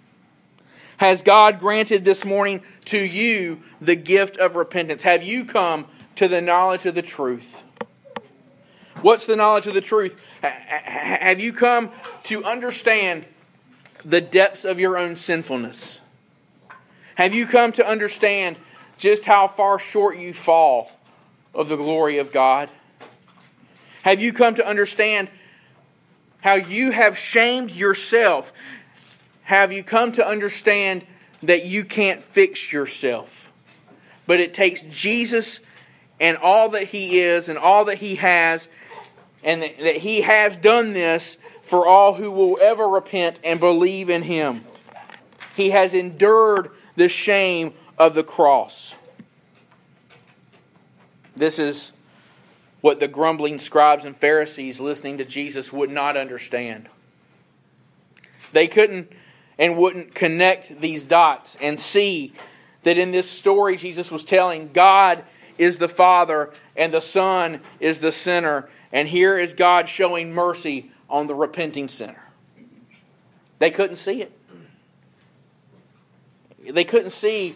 Has 0.98 1.24
God 1.24 1.60
granted 1.60 2.06
this 2.06 2.24
morning 2.24 2.62
to 2.86 3.00
you 3.00 3.64
the 3.82 3.96
gift 3.96 4.38
of 4.38 4.56
repentance? 4.56 5.02
Have 5.02 5.24
you 5.24 5.44
come 5.44 5.88
to 6.18 6.28
the 6.28 6.40
knowledge 6.40 6.86
of 6.86 6.94
the 6.94 7.02
truth? 7.02 7.64
What's 9.02 9.26
the 9.26 9.36
knowledge 9.36 9.66
of 9.66 9.74
the 9.74 9.82
truth? 9.82 10.16
Have 10.44 11.40
you 11.40 11.52
come 11.52 11.90
to 12.26 12.44
understand 12.44 13.26
the 14.06 14.22
depths 14.22 14.66
of 14.66 14.80
your 14.80 15.00
own 15.00 15.16
sinfulness? 15.16 16.00
Have 17.16 17.34
you 17.34 17.46
come 17.46 17.72
to 17.74 17.88
understand 17.88 18.56
just 18.98 19.26
how 19.26 19.48
far 19.48 19.80
short 19.80 20.18
you 20.18 20.34
fall 20.34 20.92
of 21.54 21.70
the 21.70 21.76
glory 21.76 22.18
of 22.18 22.32
God? 22.32 22.70
Have 24.04 24.22
you 24.22 24.34
come 24.34 24.56
to 24.56 24.68
understand 24.68 25.30
how 26.42 26.56
you 26.56 26.92
have 26.92 27.18
shamed 27.18 27.72
yourself, 27.72 28.52
have 29.44 29.72
you 29.72 29.82
come 29.82 30.12
to 30.12 30.28
understand 30.28 31.06
that 31.42 31.66
you 31.66 31.86
can't 31.86 32.22
fix 32.22 32.74
yourself? 32.74 33.50
But 34.28 34.42
it 34.42 34.54
takes 34.54 34.86
Jesus 34.88 35.62
and 36.20 36.36
all 36.38 36.70
that 36.70 36.88
He 36.90 37.20
is 37.20 37.48
and 37.48 37.58
all 37.58 37.86
that 37.86 38.00
He 38.00 38.16
has, 38.16 38.68
and 39.42 39.62
that 39.62 39.98
He 39.98 40.22
has 40.22 40.58
done 40.58 40.92
this 40.92 41.38
for 41.62 41.86
all 41.86 42.16
who 42.16 42.30
will 42.30 42.58
ever 42.62 42.90
repent 42.90 43.40
and 43.44 43.60
believe 43.60 44.10
in 44.10 44.24
Him. 44.24 44.66
He 45.56 45.70
has 45.70 45.94
endured 45.94 46.72
the 46.96 47.10
shame 47.10 47.74
of 47.98 48.16
the 48.16 48.24
cross. 48.24 48.96
This 51.36 51.60
is 51.60 51.92
what 52.82 53.00
the 53.00 53.08
grumbling 53.08 53.60
scribes 53.60 54.06
and 54.06 54.16
Pharisees 54.16 54.80
listening 54.80 55.18
to 55.18 55.26
Jesus 55.26 55.72
would 55.72 55.90
not 55.90 56.18
understand. 56.18 56.90
They 58.52 58.68
couldn't 58.68 59.12
and 59.58 59.78
wouldn't 59.78 60.14
connect 60.14 60.82
these 60.82 61.04
dots 61.04 61.58
and 61.62 61.80
see 61.80 62.34
that 62.84 62.98
in 62.98 63.12
this 63.12 63.30
story 63.30 63.78
Jesus 63.78 64.12
was 64.12 64.24
telling, 64.24 64.72
God 64.74 65.24
is 65.58 65.78
the 65.78 65.88
Father 65.88 66.52
and 66.76 66.94
the 66.94 67.02
Son 67.02 67.62
is 67.80 68.00
the 68.00 68.12
sinner, 68.12 68.70
and 68.92 69.08
here 69.08 69.38
is 69.38 69.54
God 69.54 69.88
showing 69.88 70.34
mercy 70.34 70.92
on 71.10 71.28
the 71.28 71.36
repenting 71.36 71.88
sinner. 71.88 72.24
They 73.60 73.72
couldn't 73.72 73.96
see 73.96 74.22
it. 74.22 74.32
They 76.72 76.84
couldn't 76.84 77.12
see 77.12 77.56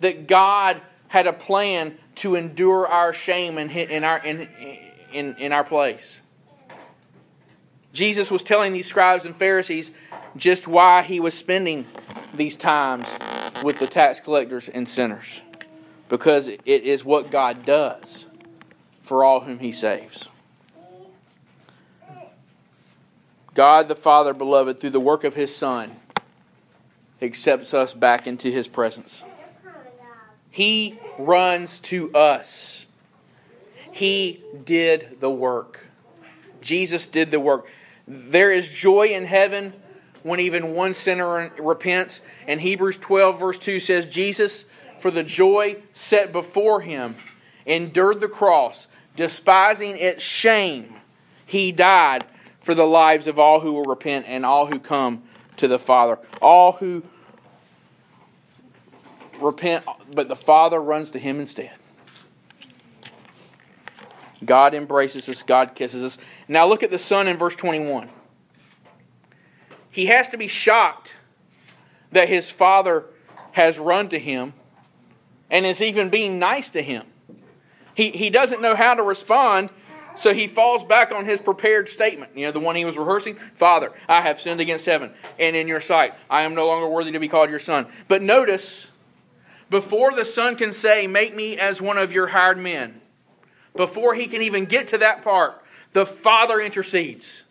that 0.00 0.26
God 0.26 0.80
had 1.08 1.26
a 1.26 1.32
plan 1.32 1.96
to 2.16 2.34
endure 2.34 2.86
our 2.86 3.12
shame 3.12 3.58
in, 3.58 3.70
in, 3.70 4.04
our, 4.04 4.18
in, 4.18 4.48
in, 5.12 5.36
in 5.36 5.52
our 5.52 5.64
place. 5.64 6.20
Jesus 7.92 8.30
was 8.30 8.42
telling 8.42 8.72
these 8.72 8.86
scribes 8.86 9.24
and 9.24 9.34
Pharisees 9.34 9.90
just 10.36 10.68
why 10.68 11.02
he 11.02 11.20
was 11.20 11.34
spending 11.34 11.86
these 12.34 12.56
times 12.56 13.08
with 13.64 13.78
the 13.78 13.86
tax 13.86 14.20
collectors 14.20 14.68
and 14.68 14.88
sinners. 14.88 15.40
Because 16.08 16.48
it 16.48 16.62
is 16.64 17.04
what 17.04 17.30
God 17.30 17.64
does 17.64 18.26
for 19.02 19.24
all 19.24 19.40
whom 19.40 19.58
he 19.58 19.72
saves. 19.72 20.28
God 23.54 23.88
the 23.88 23.96
Father, 23.96 24.32
beloved, 24.32 24.80
through 24.80 24.90
the 24.90 25.00
work 25.00 25.24
of 25.24 25.34
his 25.34 25.54
Son, 25.54 25.96
accepts 27.20 27.74
us 27.74 27.92
back 27.92 28.26
into 28.26 28.50
his 28.50 28.68
presence. 28.68 29.24
He 30.50 30.98
runs 31.18 31.80
to 31.80 32.12
us. 32.14 32.86
He 33.90 34.42
did 34.64 35.18
the 35.20 35.30
work. 35.30 35.86
Jesus 36.60 37.06
did 37.06 37.30
the 37.30 37.40
work. 37.40 37.68
There 38.06 38.50
is 38.50 38.68
joy 38.68 39.08
in 39.08 39.24
heaven 39.24 39.72
when 40.22 40.40
even 40.40 40.74
one 40.74 40.94
sinner 40.94 41.52
repents. 41.58 42.20
And 42.46 42.60
Hebrews 42.60 42.98
12, 42.98 43.38
verse 43.38 43.58
2 43.58 43.80
says, 43.80 44.06
Jesus, 44.06 44.64
for 44.98 45.10
the 45.10 45.22
joy 45.22 45.76
set 45.92 46.32
before 46.32 46.80
him, 46.80 47.16
endured 47.66 48.20
the 48.20 48.28
cross, 48.28 48.88
despising 49.14 49.96
its 49.98 50.22
shame. 50.22 50.94
He 51.44 51.72
died 51.72 52.24
for 52.60 52.74
the 52.74 52.86
lives 52.86 53.26
of 53.26 53.38
all 53.38 53.60
who 53.60 53.72
will 53.72 53.84
repent 53.84 54.26
and 54.28 54.44
all 54.44 54.66
who 54.66 54.78
come 54.78 55.22
to 55.58 55.68
the 55.68 55.78
Father. 55.78 56.18
All 56.40 56.72
who 56.72 57.02
repent, 59.40 59.84
but 60.12 60.28
the 60.28 60.36
Father 60.36 60.80
runs 60.80 61.10
to 61.12 61.18
him 61.18 61.40
instead. 61.40 61.72
God 64.44 64.74
embraces 64.74 65.28
us, 65.28 65.42
God 65.42 65.74
kisses 65.74 66.02
us. 66.02 66.18
Now 66.46 66.66
look 66.66 66.82
at 66.82 66.90
the 66.90 66.98
Son 66.98 67.28
in 67.28 67.36
verse 67.36 67.56
21. 67.56 68.08
He 69.90 70.06
has 70.06 70.28
to 70.28 70.36
be 70.36 70.48
shocked 70.48 71.14
that 72.12 72.28
his 72.28 72.50
Father 72.50 73.04
has 73.52 73.78
run 73.78 74.08
to 74.10 74.18
him 74.18 74.54
and 75.50 75.66
is 75.66 75.82
even 75.82 76.08
being 76.08 76.38
nice 76.38 76.70
to 76.70 76.82
him. 76.82 77.04
He, 77.94 78.10
he 78.10 78.30
doesn't 78.30 78.62
know 78.62 78.76
how 78.76 78.94
to 78.94 79.02
respond, 79.02 79.70
so 80.18 80.34
he 80.34 80.46
falls 80.46 80.82
back 80.82 81.12
on 81.12 81.24
his 81.24 81.40
prepared 81.40 81.88
statement. 81.88 82.32
You 82.34 82.46
know, 82.46 82.52
the 82.52 82.60
one 82.60 82.74
he 82.74 82.84
was 82.84 82.96
rehearsing 82.96 83.36
Father, 83.54 83.92
I 84.08 84.22
have 84.22 84.40
sinned 84.40 84.60
against 84.60 84.84
heaven 84.84 85.12
and 85.38 85.54
in 85.54 85.68
your 85.68 85.80
sight. 85.80 86.14
I 86.28 86.42
am 86.42 86.54
no 86.54 86.66
longer 86.66 86.88
worthy 86.88 87.12
to 87.12 87.20
be 87.20 87.28
called 87.28 87.50
your 87.50 87.58
son. 87.58 87.86
But 88.08 88.22
notice, 88.22 88.90
before 89.70 90.12
the 90.12 90.24
son 90.24 90.56
can 90.56 90.72
say, 90.72 91.06
Make 91.06 91.34
me 91.34 91.58
as 91.58 91.80
one 91.80 91.98
of 91.98 92.12
your 92.12 92.28
hired 92.28 92.58
men, 92.58 93.00
before 93.76 94.14
he 94.14 94.26
can 94.26 94.42
even 94.42 94.64
get 94.64 94.88
to 94.88 94.98
that 94.98 95.22
part, 95.22 95.62
the 95.92 96.04
Father 96.04 96.60
intercedes. 96.60 97.44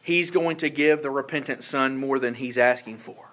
He's 0.00 0.30
going 0.30 0.56
to 0.58 0.68
give 0.68 1.02
the 1.02 1.10
repentant 1.10 1.62
son 1.62 1.96
more 1.96 2.18
than 2.18 2.34
he's 2.34 2.58
asking 2.58 2.98
for. 2.98 3.30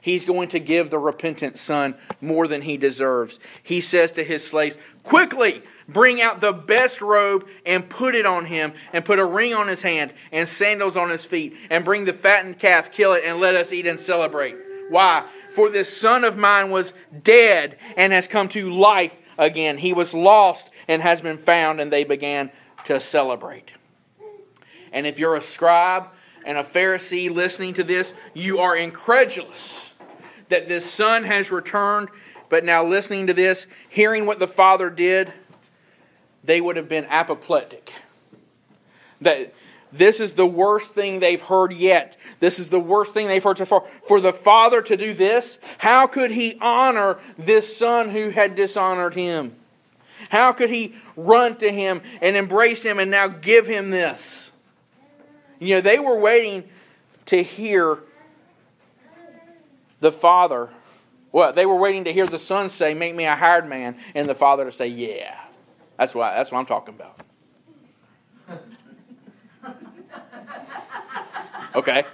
He's 0.00 0.24
going 0.24 0.48
to 0.50 0.60
give 0.60 0.90
the 0.90 0.98
repentant 0.98 1.58
son 1.58 1.94
more 2.20 2.48
than 2.48 2.62
he 2.62 2.76
deserves. 2.76 3.38
He 3.62 3.80
says 3.80 4.12
to 4.12 4.24
his 4.24 4.46
slaves, 4.46 4.78
Quickly 5.02 5.62
bring 5.92 6.20
out 6.20 6.40
the 6.40 6.52
best 6.52 7.00
robe 7.00 7.46
and 7.64 7.88
put 7.88 8.14
it 8.14 8.26
on 8.26 8.46
him, 8.46 8.72
and 8.92 9.04
put 9.04 9.18
a 9.18 9.24
ring 9.24 9.54
on 9.54 9.68
his 9.68 9.82
hand 9.82 10.12
and 10.32 10.48
sandals 10.48 10.96
on 10.96 11.10
his 11.10 11.24
feet, 11.24 11.56
and 11.70 11.84
bring 11.84 12.04
the 12.04 12.12
fattened 12.12 12.58
calf, 12.58 12.92
kill 12.92 13.12
it, 13.12 13.24
and 13.24 13.40
let 13.40 13.54
us 13.54 13.72
eat 13.72 13.86
and 13.86 13.98
celebrate. 13.98 14.56
Why? 14.88 15.24
For 15.52 15.68
this 15.68 15.94
son 15.96 16.24
of 16.24 16.36
mine 16.36 16.70
was 16.70 16.92
dead 17.22 17.76
and 17.96 18.12
has 18.12 18.28
come 18.28 18.48
to 18.50 18.70
life 18.70 19.16
again. 19.38 19.78
He 19.78 19.92
was 19.92 20.14
lost 20.14 20.70
and 20.86 21.02
has 21.02 21.20
been 21.20 21.38
found, 21.38 21.80
and 21.80 21.92
they 21.92 22.04
began 22.04 22.50
to 22.84 23.00
celebrate. 23.00 23.72
And 24.92 25.06
if 25.06 25.18
you're 25.18 25.36
a 25.36 25.40
scribe 25.40 26.08
and 26.44 26.58
a 26.58 26.64
Pharisee 26.64 27.30
listening 27.30 27.74
to 27.74 27.84
this, 27.84 28.12
you 28.34 28.58
are 28.58 28.76
incredulous 28.76 29.94
that 30.48 30.68
this 30.68 30.90
son 30.90 31.24
has 31.24 31.50
returned. 31.50 32.08
But 32.48 32.64
now, 32.64 32.84
listening 32.84 33.28
to 33.28 33.34
this, 33.34 33.68
hearing 33.88 34.26
what 34.26 34.40
the 34.40 34.48
father 34.48 34.90
did, 34.90 35.32
they 36.50 36.60
would 36.60 36.74
have 36.74 36.88
been 36.88 37.04
apoplectic. 37.04 37.92
That 39.20 39.54
this 39.92 40.18
is 40.18 40.34
the 40.34 40.46
worst 40.46 40.90
thing 40.90 41.20
they've 41.20 41.40
heard 41.40 41.72
yet. 41.72 42.16
This 42.40 42.58
is 42.58 42.70
the 42.70 42.80
worst 42.80 43.14
thing 43.14 43.28
they've 43.28 43.42
heard 43.42 43.58
so 43.58 43.64
far. 43.64 43.84
For 44.08 44.20
the 44.20 44.32
father 44.32 44.82
to 44.82 44.96
do 44.96 45.14
this, 45.14 45.60
how 45.78 46.08
could 46.08 46.32
he 46.32 46.58
honor 46.60 47.18
this 47.38 47.76
son 47.76 48.08
who 48.08 48.30
had 48.30 48.56
dishonored 48.56 49.14
him? 49.14 49.54
How 50.30 50.50
could 50.50 50.70
he 50.70 50.96
run 51.14 51.56
to 51.58 51.70
him 51.70 52.02
and 52.20 52.36
embrace 52.36 52.82
him 52.82 52.98
and 52.98 53.12
now 53.12 53.28
give 53.28 53.68
him 53.68 53.90
this? 53.90 54.50
You 55.60 55.76
know, 55.76 55.80
they 55.80 56.00
were 56.00 56.18
waiting 56.18 56.64
to 57.26 57.44
hear 57.44 57.98
the 60.00 60.10
father. 60.10 60.68
Well, 61.30 61.52
they 61.52 61.64
were 61.64 61.76
waiting 61.76 62.02
to 62.04 62.12
hear 62.12 62.26
the 62.26 62.40
son 62.40 62.70
say, 62.70 62.92
Make 62.92 63.14
me 63.14 63.24
a 63.24 63.36
hired 63.36 63.68
man, 63.68 63.96
and 64.16 64.28
the 64.28 64.34
father 64.34 64.64
to 64.64 64.72
say, 64.72 64.88
Yeah. 64.88 65.36
That's 66.00 66.14
what, 66.14 66.34
that's 66.34 66.50
what 66.50 66.58
I'm 66.58 66.64
talking 66.64 66.94
about. 66.94 67.20
Okay. 71.74 72.04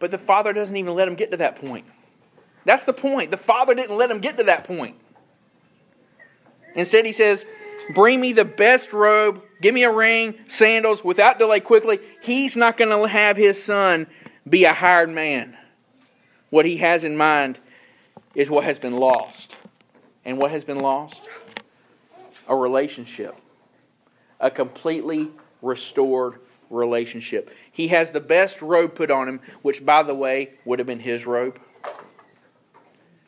But 0.00 0.10
the 0.10 0.18
father 0.18 0.52
doesn't 0.52 0.76
even 0.76 0.94
let 0.94 1.06
him 1.06 1.14
get 1.14 1.30
to 1.30 1.36
that 1.36 1.60
point. 1.60 1.86
That's 2.64 2.86
the 2.86 2.92
point. 2.92 3.30
The 3.30 3.36
father 3.36 3.72
didn't 3.72 3.96
let 3.96 4.10
him 4.10 4.18
get 4.18 4.36
to 4.38 4.44
that 4.44 4.64
point. 4.64 4.96
Instead, 6.74 7.06
he 7.06 7.12
says, 7.12 7.46
Bring 7.94 8.20
me 8.20 8.32
the 8.32 8.44
best 8.44 8.92
robe, 8.92 9.42
give 9.60 9.74
me 9.74 9.84
a 9.84 9.92
ring, 9.92 10.34
sandals, 10.48 11.04
without 11.04 11.38
delay, 11.38 11.60
quickly. 11.60 12.00
He's 12.20 12.56
not 12.56 12.76
going 12.76 12.90
to 12.90 13.06
have 13.06 13.36
his 13.36 13.62
son 13.62 14.08
be 14.48 14.64
a 14.64 14.72
hired 14.72 15.10
man. 15.10 15.56
What 16.50 16.64
he 16.64 16.78
has 16.78 17.04
in 17.04 17.16
mind 17.16 17.60
is 18.34 18.50
what 18.50 18.64
has 18.64 18.80
been 18.80 18.96
lost. 18.96 19.56
And 20.24 20.38
what 20.38 20.50
has 20.50 20.64
been 20.64 20.78
lost? 20.78 21.28
A 22.48 22.56
relationship. 22.56 23.36
A 24.40 24.50
completely 24.50 25.30
restored 25.60 26.40
relationship. 26.70 27.50
He 27.70 27.88
has 27.88 28.10
the 28.10 28.20
best 28.20 28.62
robe 28.62 28.94
put 28.94 29.10
on 29.10 29.28
him, 29.28 29.40
which, 29.62 29.84
by 29.84 30.02
the 30.02 30.14
way, 30.14 30.50
would 30.64 30.78
have 30.78 30.86
been 30.86 31.00
his 31.00 31.26
robe. 31.26 31.60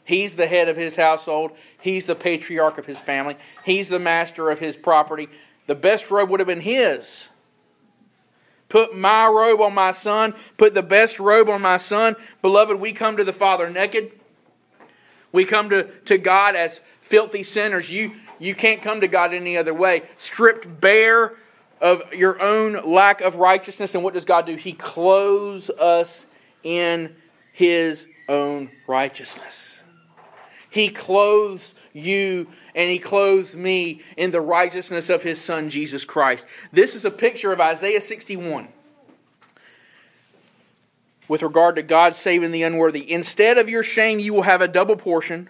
He's 0.04 0.36
the 0.36 0.46
head 0.46 0.68
of 0.68 0.76
his 0.76 0.96
household. 0.96 1.52
He's 1.80 2.06
the 2.06 2.14
patriarch 2.14 2.78
of 2.78 2.86
his 2.86 3.00
family. 3.00 3.36
He's 3.64 3.88
the 3.88 3.98
master 3.98 4.50
of 4.50 4.58
his 4.58 4.76
property. 4.76 5.28
The 5.66 5.74
best 5.74 6.10
robe 6.10 6.28
would 6.30 6.40
have 6.40 6.46
been 6.46 6.60
his. 6.60 7.28
Put 8.68 8.94
my 8.96 9.28
robe 9.28 9.60
on 9.60 9.72
my 9.72 9.92
son. 9.92 10.34
Put 10.56 10.74
the 10.74 10.82
best 10.82 11.18
robe 11.18 11.48
on 11.48 11.62
my 11.62 11.78
son. 11.78 12.16
Beloved, 12.42 12.78
we 12.78 12.92
come 12.92 13.16
to 13.16 13.24
the 13.24 13.32
Father 13.32 13.70
naked. 13.70 14.12
We 15.34 15.44
come 15.44 15.70
to, 15.70 15.90
to 16.02 16.16
God 16.16 16.54
as 16.54 16.80
filthy 17.00 17.42
sinners. 17.42 17.90
You, 17.90 18.12
you 18.38 18.54
can't 18.54 18.80
come 18.80 19.00
to 19.00 19.08
God 19.08 19.34
any 19.34 19.56
other 19.56 19.74
way. 19.74 20.02
Stripped 20.16 20.80
bare 20.80 21.32
of 21.80 22.02
your 22.14 22.40
own 22.40 22.88
lack 22.88 23.20
of 23.20 23.34
righteousness. 23.34 23.96
And 23.96 24.04
what 24.04 24.14
does 24.14 24.24
God 24.24 24.46
do? 24.46 24.54
He 24.54 24.74
clothes 24.74 25.70
us 25.70 26.26
in 26.62 27.16
His 27.52 28.06
own 28.28 28.70
righteousness. 28.86 29.82
He 30.70 30.88
clothes 30.88 31.74
you 31.92 32.46
and 32.76 32.90
he 32.90 32.98
clothes 33.00 33.56
me 33.56 34.02
in 34.16 34.30
the 34.30 34.40
righteousness 34.40 35.08
of 35.08 35.22
his 35.22 35.40
son 35.40 35.68
Jesus 35.68 36.04
Christ. 36.04 36.46
This 36.72 36.94
is 36.94 37.04
a 37.04 37.10
picture 37.10 37.52
of 37.52 37.60
Isaiah 37.60 38.00
61 38.00 38.68
with 41.28 41.42
regard 41.42 41.76
to 41.76 41.82
God 41.82 42.16
saving 42.16 42.52
the 42.52 42.62
unworthy. 42.62 43.10
Instead 43.10 43.58
of 43.58 43.68
your 43.68 43.82
shame, 43.82 44.18
you 44.18 44.34
will 44.34 44.42
have 44.42 44.60
a 44.60 44.68
double 44.68 44.96
portion, 44.96 45.48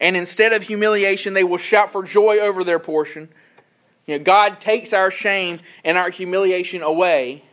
and 0.00 0.16
instead 0.16 0.52
of 0.52 0.64
humiliation, 0.64 1.34
they 1.34 1.44
will 1.44 1.58
shout 1.58 1.90
for 1.90 2.02
joy 2.02 2.38
over 2.38 2.62
their 2.62 2.78
portion. 2.78 3.28
You 4.06 4.18
know, 4.18 4.24
God 4.24 4.60
takes 4.60 4.92
our 4.92 5.10
shame 5.10 5.60
and 5.84 5.98
our 5.98 6.10
humiliation 6.10 6.82
away 6.82 7.44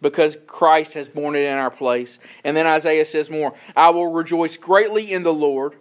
because 0.00 0.38
Christ 0.46 0.94
has 0.94 1.08
borne 1.08 1.36
it 1.36 1.44
in 1.44 1.52
our 1.52 1.70
place. 1.70 2.18
And 2.44 2.56
then 2.56 2.66
Isaiah 2.66 3.04
says 3.04 3.30
more 3.30 3.54
I 3.76 3.90
will 3.90 4.08
rejoice 4.08 4.56
greatly 4.56 5.12
in 5.12 5.22
the 5.22 5.34
Lord. 5.34 5.74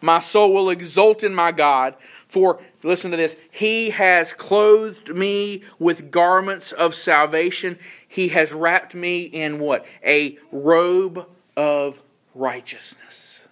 My 0.00 0.18
soul 0.18 0.52
will 0.52 0.70
exult 0.70 1.22
in 1.22 1.34
my 1.34 1.50
God. 1.50 1.94
For, 2.28 2.60
listen 2.82 3.10
to 3.10 3.16
this, 3.16 3.36
He 3.50 3.90
has 3.90 4.32
clothed 4.32 5.14
me 5.14 5.62
with 5.78 6.10
garments 6.10 6.72
of 6.72 6.94
salvation. 6.94 7.78
He 8.14 8.28
has 8.28 8.52
wrapped 8.52 8.94
me 8.94 9.22
in 9.22 9.58
what? 9.58 9.84
A 10.06 10.38
robe 10.52 11.26
of 11.56 12.00
righteousness. 12.32 13.48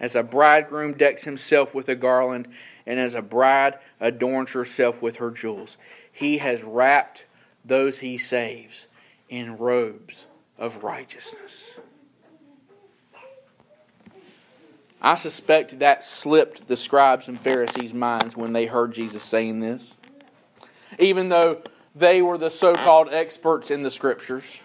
As 0.00 0.16
a 0.16 0.22
bridegroom 0.22 0.94
decks 0.94 1.24
himself 1.24 1.74
with 1.74 1.86
a 1.86 1.94
garland, 1.94 2.48
and 2.86 2.98
as 2.98 3.14
a 3.14 3.20
bride 3.20 3.78
adorns 4.00 4.52
herself 4.52 5.02
with 5.02 5.16
her 5.16 5.30
jewels, 5.30 5.76
he 6.10 6.38
has 6.38 6.64
wrapped 6.64 7.26
those 7.62 7.98
he 7.98 8.16
saves 8.16 8.86
in 9.28 9.58
robes 9.58 10.24
of 10.56 10.82
righteousness. 10.82 11.78
I 15.02 15.14
suspect 15.14 15.78
that 15.80 16.02
slipped 16.02 16.68
the 16.68 16.76
scribes 16.78 17.28
and 17.28 17.38
Pharisees' 17.38 17.92
minds 17.92 18.34
when 18.34 18.54
they 18.54 18.64
heard 18.64 18.92
Jesus 18.92 19.22
saying 19.22 19.60
this. 19.60 19.92
Even 20.98 21.28
though 21.28 21.60
they 21.98 22.22
were 22.22 22.38
the 22.38 22.50
so 22.50 22.74
called 22.74 23.08
experts 23.12 23.70
in 23.70 23.82
the 23.82 23.90
scriptures, 23.90 24.60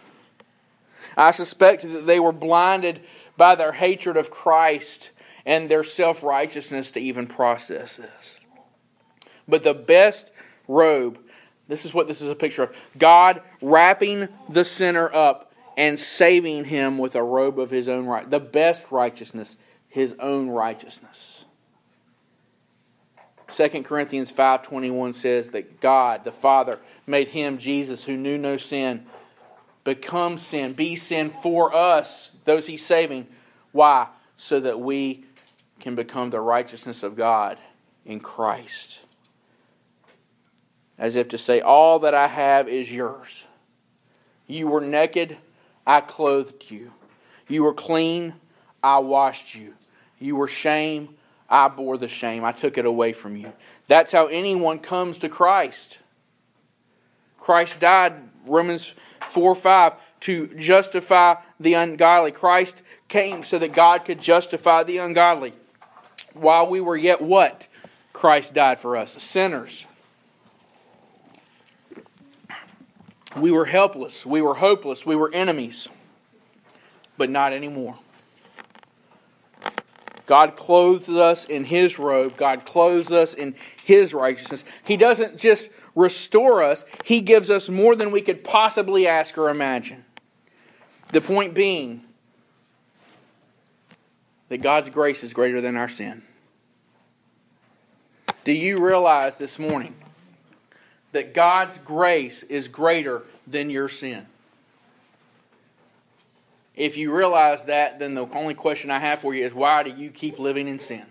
I 1.16 1.32
suspect 1.32 1.84
that 1.84 2.06
they 2.06 2.20
were 2.20 2.32
blinded 2.32 3.02
by 3.38 3.56
their 3.56 3.74
hatred 3.74 4.18
of 4.18 4.32
Christ 4.32 5.12
and 5.46 5.70
their 5.70 5.84
self 5.84 6.24
righteousness 6.24 6.92
to 6.92 7.00
even 7.00 7.28
process 7.28 7.98
this. 7.98 8.40
But 9.48 9.64
the 9.64 9.74
best 9.74 10.30
robe, 10.68 11.20
this 11.68 11.86
is 11.86 11.94
what 11.94 12.08
this 12.08 12.22
is 12.22 12.30
a 12.30 12.36
picture 12.36 12.64
of 12.64 12.76
God 12.98 13.42
wrapping 13.62 14.30
the 14.50 14.66
sinner 14.66 15.14
up 15.14 15.52
and 15.76 16.00
saving 16.00 16.66
him 16.66 16.98
with 16.98 17.16
a 17.16 17.24
robe 17.24 17.60
of 17.60 17.70
his 17.70 17.90
own 17.90 18.06
right. 18.06 18.30
The 18.30 18.40
best 18.40 18.92
righteousness 18.92 19.58
his 19.94 20.16
own 20.20 20.50
righteousness. 20.50 21.43
2 23.56 23.84
Corinthians 23.84 24.32
5:21 24.32 25.14
says 25.14 25.50
that 25.50 25.80
God 25.80 26.24
the 26.24 26.32
Father 26.32 26.80
made 27.06 27.30
him 27.30 27.58
Jesus 27.58 28.04
who 28.04 28.18
knew 28.18 28.38
no 28.38 28.58
sin 28.58 29.06
become 29.84 30.38
sin, 30.38 30.74
be 30.74 30.96
sin 30.96 31.30
for 31.30 31.74
us, 31.76 32.32
those 32.46 32.68
he's 32.68 32.86
saving. 32.86 33.28
Why? 33.72 34.08
So 34.38 34.60
that 34.60 34.80
we 34.80 35.26
can 35.80 35.96
become 35.96 36.30
the 36.30 36.40
righteousness 36.40 37.04
of 37.04 37.16
God 37.16 37.58
in 38.06 38.20
Christ. 38.20 39.00
As 40.98 41.16
if 41.16 41.28
to 41.30 41.38
say, 41.38 41.60
All 41.60 42.00
that 42.00 42.14
I 42.14 42.28
have 42.28 42.70
is 42.70 42.92
yours. 42.92 43.46
You 44.48 44.68
were 44.68 44.82
naked, 44.82 45.38
I 45.86 46.02
clothed 46.02 46.70
you. 46.70 46.94
You 47.48 47.64
were 47.64 47.74
clean, 47.74 48.36
I 48.82 49.00
washed 49.00 49.56
you. 49.56 49.74
You 50.20 50.36
were 50.36 50.48
shame. 50.48 51.16
I 51.54 51.68
bore 51.68 52.00
the 52.00 52.08
shame. 52.08 52.44
I 52.44 52.52
took 52.52 52.80
it 52.80 52.86
away 52.86 53.14
from 53.14 53.38
you. 53.38 53.54
That's 53.88 54.12
how 54.12 54.26
anyone 54.26 54.80
comes 54.80 55.20
to 55.20 55.30
Christ. 55.30 56.00
Christ 57.40 57.80
died, 57.80 58.16
Romans 58.48 58.96
4 59.30 59.54
5, 59.54 59.94
to 60.22 60.48
justify 60.56 61.36
the 61.60 61.76
ungodly. 61.76 62.32
Christ 62.32 62.82
came 63.08 63.44
so 63.44 63.60
that 63.60 63.72
God 63.72 64.04
could 64.04 64.20
justify 64.20 64.82
the 64.82 64.98
ungodly. 64.98 65.54
While 66.34 66.72
we 66.72 66.82
were 66.82 66.98
yet 66.98 67.22
what? 67.22 67.68
Christ 68.14 68.56
died 68.56 68.80
for 68.80 68.98
us, 68.98 69.22
sinners. 69.22 69.86
We 73.38 73.52
were 73.52 73.66
helpless. 73.66 74.26
We 74.26 74.42
were 74.42 74.56
hopeless. 74.56 75.06
We 75.06 75.16
were 75.16 75.32
enemies. 75.32 75.88
But 77.16 77.30
not 77.30 77.54
anymore. 77.54 78.00
God 80.26 80.56
clothes 80.56 81.10
us 81.10 81.46
in 81.46 81.66
His 81.66 82.00
robe. 82.00 82.38
God 82.38 82.66
clothes 82.66 83.12
us 83.12 83.34
in 83.34 83.56
His 83.86 84.14
righteousness. 84.14 84.64
He 84.84 84.98
doesn't 84.98 85.38
just 85.38 85.70
restore 85.96 86.64
us, 86.64 86.86
He 87.04 87.22
gives 87.22 87.50
us 87.50 87.70
more 87.70 87.96
than 87.96 88.12
we 88.12 88.22
could 88.22 88.44
possibly 88.44 89.08
ask 89.08 89.38
or 89.38 89.50
imagine. 89.50 90.06
The 91.12 91.22
point 91.22 91.54
being 91.54 92.04
that 94.50 94.62
God's 94.62 94.90
grace 94.90 95.24
is 95.24 95.34
greater 95.34 95.62
than 95.62 95.76
our 95.76 95.88
sin. 95.88 96.24
Do 98.44 98.52
you 98.52 98.86
realize 98.86 99.38
this 99.38 99.58
morning 99.58 99.96
that 101.12 101.34
God's 101.34 101.78
grace 101.80 102.44
is 102.44 102.68
greater 102.68 103.24
than 103.48 103.70
your 103.70 103.88
sin? 103.88 104.26
If 106.76 106.98
you 106.98 107.16
realize 107.16 107.66
that, 107.66 108.00
then 108.00 108.16
the 108.16 108.28
only 108.34 108.56
question 108.56 108.90
I 108.90 109.00
have 109.00 109.20
for 109.20 109.34
you 109.34 109.46
is 109.46 109.54
why 109.54 109.84
do 109.84 109.92
you 109.92 110.10
keep 110.10 110.40
living 110.40 110.68
in 110.68 110.80
sin? 110.80 111.06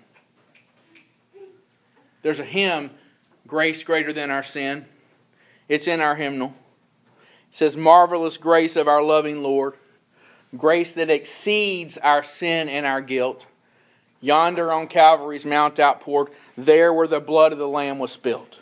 There's 2.23 2.41
a 2.41 2.45
hymn, 2.45 2.91
Grace 3.47 3.83
Greater 3.85 4.13
Than 4.13 4.31
Our 4.31 4.43
Sin. 4.43 4.87
It's 5.69 5.87
in 5.87 6.01
our 6.01 6.15
hymnal. 6.15 6.55
It 7.51 7.57
says, 7.57 7.77
Marvelous 7.77 8.37
grace 8.37 8.77
of 8.77 8.89
our 8.89 9.03
loving 9.03 9.43
Lord, 9.43 9.75
grace 10.57 10.93
that 10.95 11.11
exceeds 11.11 11.99
our 11.99 12.23
sin 12.23 12.69
and 12.69 12.87
our 12.87 13.01
guilt. 13.01 13.47
Yonder 14.21 14.73
on 14.73 14.87
Calvary's 14.87 15.45
Mount 15.45 15.81
outpoured, 15.81 16.29
there 16.57 16.93
where 16.93 17.09
the 17.09 17.21
blood 17.21 17.53
of 17.53 17.59
the 17.59 17.69
Lamb 17.69 17.99
was 17.99 18.13
spilt. 18.13 18.59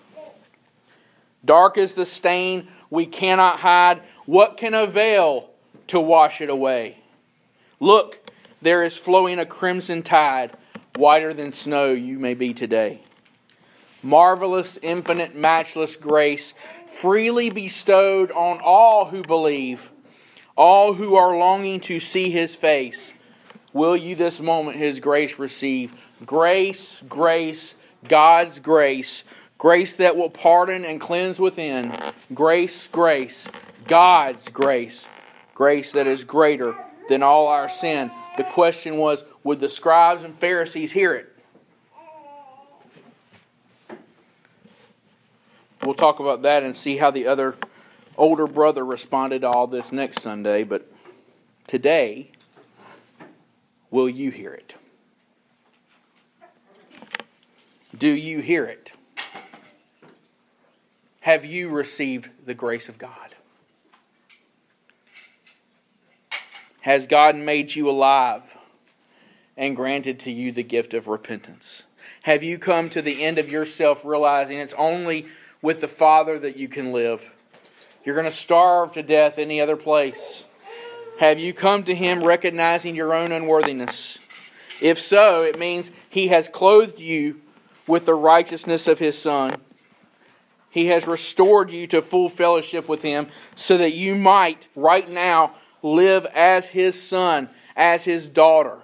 Dark 1.44 1.76
is 1.76 1.94
the 1.94 2.06
stain 2.06 2.68
we 2.88 3.06
cannot 3.06 3.60
hide. 3.60 4.02
What 4.24 4.56
can 4.56 4.74
avail 4.74 5.49
to 5.90 6.00
wash 6.00 6.40
it 6.40 6.48
away. 6.48 6.96
Look, 7.80 8.30
there 8.62 8.82
is 8.82 8.96
flowing 8.96 9.38
a 9.38 9.46
crimson 9.46 10.02
tide, 10.02 10.56
whiter 10.94 11.34
than 11.34 11.50
snow 11.50 11.92
you 11.92 12.18
may 12.18 12.34
be 12.34 12.54
today. 12.54 13.00
Marvelous, 14.02 14.78
infinite, 14.82 15.34
matchless 15.34 15.96
grace, 15.96 16.54
freely 16.86 17.50
bestowed 17.50 18.30
on 18.30 18.60
all 18.62 19.06
who 19.06 19.22
believe, 19.22 19.90
all 20.56 20.94
who 20.94 21.16
are 21.16 21.36
longing 21.36 21.80
to 21.80 21.98
see 21.98 22.30
his 22.30 22.54
face. 22.54 23.12
Will 23.72 23.96
you 23.96 24.14
this 24.14 24.40
moment 24.40 24.76
his 24.76 25.00
grace 25.00 25.38
receive? 25.38 25.92
Grace, 26.24 27.02
grace, 27.08 27.74
God's 28.06 28.60
grace, 28.60 29.24
grace 29.58 29.96
that 29.96 30.16
will 30.16 30.30
pardon 30.30 30.84
and 30.84 31.00
cleanse 31.00 31.40
within. 31.40 31.92
Grace, 32.32 32.86
grace, 32.88 33.48
God's 33.86 34.48
grace 34.50 35.08
grace 35.60 35.92
that 35.92 36.06
is 36.06 36.24
greater 36.24 36.74
than 37.10 37.22
all 37.22 37.46
our 37.46 37.68
sin. 37.68 38.10
The 38.38 38.44
question 38.44 38.96
was 38.96 39.24
would 39.44 39.60
the 39.60 39.68
scribes 39.68 40.22
and 40.22 40.34
Pharisees 40.34 40.90
hear 40.90 41.12
it? 41.12 41.36
We'll 45.82 45.92
talk 45.92 46.18
about 46.18 46.40
that 46.44 46.62
and 46.62 46.74
see 46.74 46.96
how 46.96 47.10
the 47.10 47.26
other 47.26 47.56
older 48.16 48.46
brother 48.46 48.82
responded 48.86 49.42
to 49.42 49.50
all 49.50 49.66
this 49.66 49.92
next 49.92 50.22
Sunday, 50.22 50.64
but 50.64 50.90
today, 51.66 52.30
will 53.90 54.08
you 54.08 54.30
hear 54.30 54.54
it? 54.54 54.76
Do 57.98 58.08
you 58.08 58.38
hear 58.40 58.64
it? 58.64 58.92
Have 61.20 61.44
you 61.44 61.68
received 61.68 62.30
the 62.46 62.54
grace 62.54 62.88
of 62.88 62.96
God? 62.96 63.29
Has 66.80 67.06
God 67.06 67.36
made 67.36 67.74
you 67.74 67.88
alive 67.88 68.56
and 69.56 69.76
granted 69.76 70.18
to 70.20 70.32
you 70.32 70.52
the 70.52 70.62
gift 70.62 70.94
of 70.94 71.08
repentance? 71.08 71.84
Have 72.24 72.42
you 72.42 72.58
come 72.58 72.90
to 72.90 73.02
the 73.02 73.22
end 73.22 73.38
of 73.38 73.50
yourself 73.50 74.04
realizing 74.04 74.58
it's 74.58 74.74
only 74.74 75.26
with 75.62 75.80
the 75.80 75.88
Father 75.88 76.38
that 76.38 76.56
you 76.56 76.68
can 76.68 76.92
live? 76.92 77.32
You're 78.04 78.14
going 78.14 78.24
to 78.24 78.30
starve 78.30 78.92
to 78.92 79.02
death 79.02 79.38
any 79.38 79.60
other 79.60 79.76
place. 79.76 80.44
Have 81.18 81.38
you 81.38 81.52
come 81.52 81.82
to 81.84 81.94
Him 81.94 82.22
recognizing 82.22 82.96
your 82.96 83.14
own 83.14 83.30
unworthiness? 83.30 84.18
If 84.80 84.98
so, 84.98 85.42
it 85.42 85.58
means 85.58 85.90
He 86.08 86.28
has 86.28 86.48
clothed 86.48 86.98
you 86.98 87.40
with 87.86 88.06
the 88.06 88.14
righteousness 88.14 88.88
of 88.88 88.98
His 88.98 89.18
Son. 89.18 89.60
He 90.70 90.86
has 90.86 91.06
restored 91.06 91.70
you 91.70 91.86
to 91.88 92.00
full 92.00 92.30
fellowship 92.30 92.88
with 92.88 93.02
Him 93.02 93.26
so 93.54 93.76
that 93.76 93.92
you 93.92 94.14
might, 94.14 94.68
right 94.74 95.08
now, 95.08 95.54
live 95.82 96.26
as 96.34 96.66
his 96.66 97.00
son, 97.00 97.48
as 97.76 98.04
his 98.04 98.28
daughter, 98.28 98.78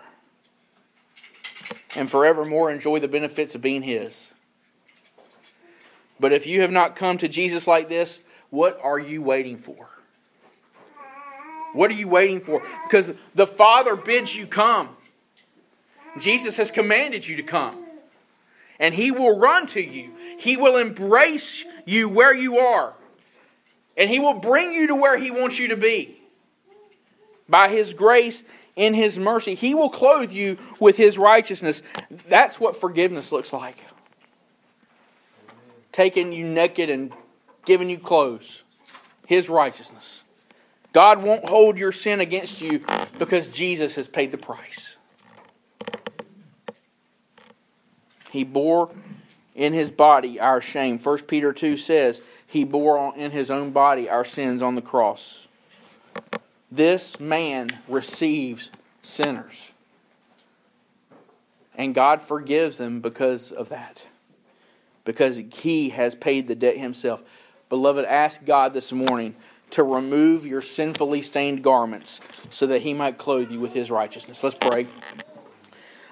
and 1.95 2.11
forevermore 2.11 2.71
enjoy 2.71 2.99
the 2.99 3.09
benefits 3.09 3.55
of 3.55 3.63
being 3.63 3.83
his. 3.83 4.33
But 6.19 6.33
if 6.33 6.47
you 6.47 6.63
have 6.63 6.71
not 6.71 6.97
come 6.97 7.19
to 7.19 7.29
Jesus 7.29 7.67
like 7.67 7.89
this, 7.89 8.23
what 8.51 8.79
are 8.83 8.99
you 8.99 9.23
waiting 9.23 9.59
for? 9.59 9.89
What 11.73 11.91
are 11.91 11.95
you 11.95 12.09
waiting 12.09 12.41
for? 12.41 12.63
Because 12.89 13.13
the 13.35 13.47
Father 13.47 13.97
bids 13.97 14.35
you 14.35 14.47
come. 14.47 14.97
Jesus 16.19 16.57
has 16.57 16.71
commanded 16.71 17.27
you 17.27 17.37
to 17.37 17.43
come. 17.43 17.85
And 18.79 18.95
He 18.95 19.11
will 19.11 19.39
run 19.39 19.67
to 19.69 19.83
you, 19.83 20.13
He 20.39 20.57
will 20.57 20.77
embrace 20.77 21.65
you 21.85 22.09
where 22.09 22.35
you 22.35 22.59
are, 22.59 22.95
and 23.97 24.09
He 24.09 24.21
will 24.21 24.35
bring 24.35 24.73
you 24.73 24.87
to 24.89 24.95
where 24.95 25.19
He 25.19 25.31
wants 25.31 25.59
you 25.59 25.69
to 25.69 25.77
be 25.77 26.21
by 27.49 27.69
His 27.69 27.95
grace 27.95 28.43
in 28.75 28.95
His 28.95 29.19
mercy. 29.19 29.55
He 29.55 29.75
will 29.75 29.91
clothe 29.91 30.33
you 30.33 30.59
with 30.81 30.97
His 30.97 31.19
righteousness. 31.19 31.83
That's 32.29 32.61
what 32.61 32.77
forgiveness 32.77 33.33
looks 33.33 33.53
like. 33.53 33.85
Taking 35.93 36.33
you 36.33 36.45
naked 36.45 36.91
and 36.91 37.13
giving 37.65 37.89
you 37.91 37.99
clothes. 37.99 38.63
His 39.27 39.49
righteousness. 39.49 40.23
God 40.93 41.23
won't 41.23 41.45
hold 41.45 41.77
your 41.77 41.93
sin 41.93 42.21
against 42.21 42.63
you 42.63 42.85
because 43.19 43.49
Jesus 43.49 43.97
has 43.97 44.09
paid 44.09 44.33
the 44.33 44.39
price. 44.39 44.97
He 48.31 48.45
bore 48.45 48.91
in 49.55 49.73
his 49.73 49.91
body 49.91 50.39
our 50.39 50.61
shame. 50.61 50.99
1 50.99 51.19
Peter 51.23 51.53
2 51.53 51.77
says, 51.77 52.23
He 52.47 52.65
bore 52.65 53.15
in 53.17 53.31
his 53.31 53.51
own 53.51 53.71
body 53.73 54.09
our 54.09 54.25
sins 54.25 54.63
on 54.63 54.75
the 54.75 54.83
cross. 54.83 55.46
This 56.71 57.21
man 57.21 57.71
receives 57.89 58.71
sinners. 59.03 59.73
And 61.75 61.95
God 61.95 62.21
forgives 62.23 62.79
them 62.79 63.01
because 63.01 63.53
of 63.53 63.69
that. 63.69 64.03
Because 65.05 65.41
He 65.53 65.91
has 65.91 66.15
paid 66.15 66.49
the 66.49 66.55
debt 66.55 66.79
Himself. 66.79 67.23
Beloved, 67.69 68.05
ask 68.05 68.45
God 68.45 68.73
this 68.75 68.93
morning 68.93 69.37
to 69.71 69.83
remove 69.83 70.47
your 70.47 70.63
sinfully 70.63 71.23
stained 71.23 71.63
garments 71.63 72.21
so 72.51 72.67
that 72.67 72.83
He 72.83 72.95
might 72.95 73.19
clothe 73.19 73.51
you 73.51 73.61
with 73.61 73.75
His 73.75 73.91
righteousness. 73.91 74.43
Let's 74.43 74.57
pray. 74.57 74.87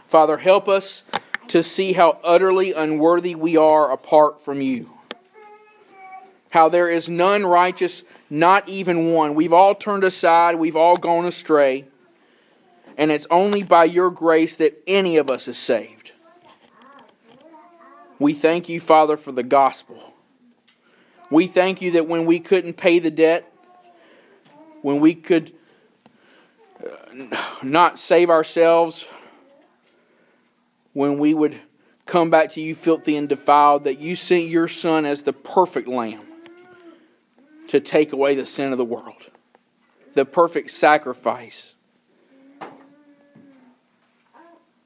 Father, 0.06 0.36
help 0.36 0.68
us 0.68 1.02
to 1.48 1.62
see 1.62 1.92
how 1.92 2.18
utterly 2.22 2.72
unworthy 2.72 3.34
we 3.34 3.56
are 3.56 3.90
apart 3.90 4.44
from 4.44 4.60
you. 4.60 4.93
How 6.54 6.68
there 6.68 6.88
is 6.88 7.08
none 7.08 7.44
righteous, 7.44 8.04
not 8.30 8.68
even 8.68 9.10
one. 9.12 9.34
We've 9.34 9.52
all 9.52 9.74
turned 9.74 10.04
aside, 10.04 10.54
we've 10.54 10.76
all 10.76 10.96
gone 10.96 11.26
astray, 11.26 11.86
and 12.96 13.10
it's 13.10 13.26
only 13.28 13.64
by 13.64 13.86
your 13.86 14.08
grace 14.08 14.54
that 14.54 14.80
any 14.86 15.16
of 15.16 15.28
us 15.28 15.48
is 15.48 15.58
saved. 15.58 16.12
We 18.20 18.34
thank 18.34 18.68
you, 18.68 18.78
Father, 18.78 19.16
for 19.16 19.32
the 19.32 19.42
gospel. 19.42 20.14
We 21.28 21.48
thank 21.48 21.82
you 21.82 21.90
that 21.90 22.06
when 22.06 22.24
we 22.24 22.38
couldn't 22.38 22.74
pay 22.74 23.00
the 23.00 23.10
debt, 23.10 23.52
when 24.80 25.00
we 25.00 25.16
could 25.16 25.52
uh, 26.80 27.24
not 27.64 27.98
save 27.98 28.30
ourselves, 28.30 29.06
when 30.92 31.18
we 31.18 31.34
would 31.34 31.56
come 32.06 32.30
back 32.30 32.50
to 32.50 32.60
you 32.60 32.76
filthy 32.76 33.16
and 33.16 33.28
defiled, 33.28 33.82
that 33.82 33.98
you 33.98 34.14
sent 34.14 34.44
your 34.44 34.68
Son 34.68 35.04
as 35.04 35.22
the 35.22 35.32
perfect 35.32 35.88
Lamb 35.88 36.20
to 37.68 37.80
take 37.80 38.12
away 38.12 38.34
the 38.34 38.46
sin 38.46 38.72
of 38.72 38.78
the 38.78 38.84
world, 38.84 39.30
the 40.14 40.24
perfect 40.24 40.70
sacrifice 40.70 41.74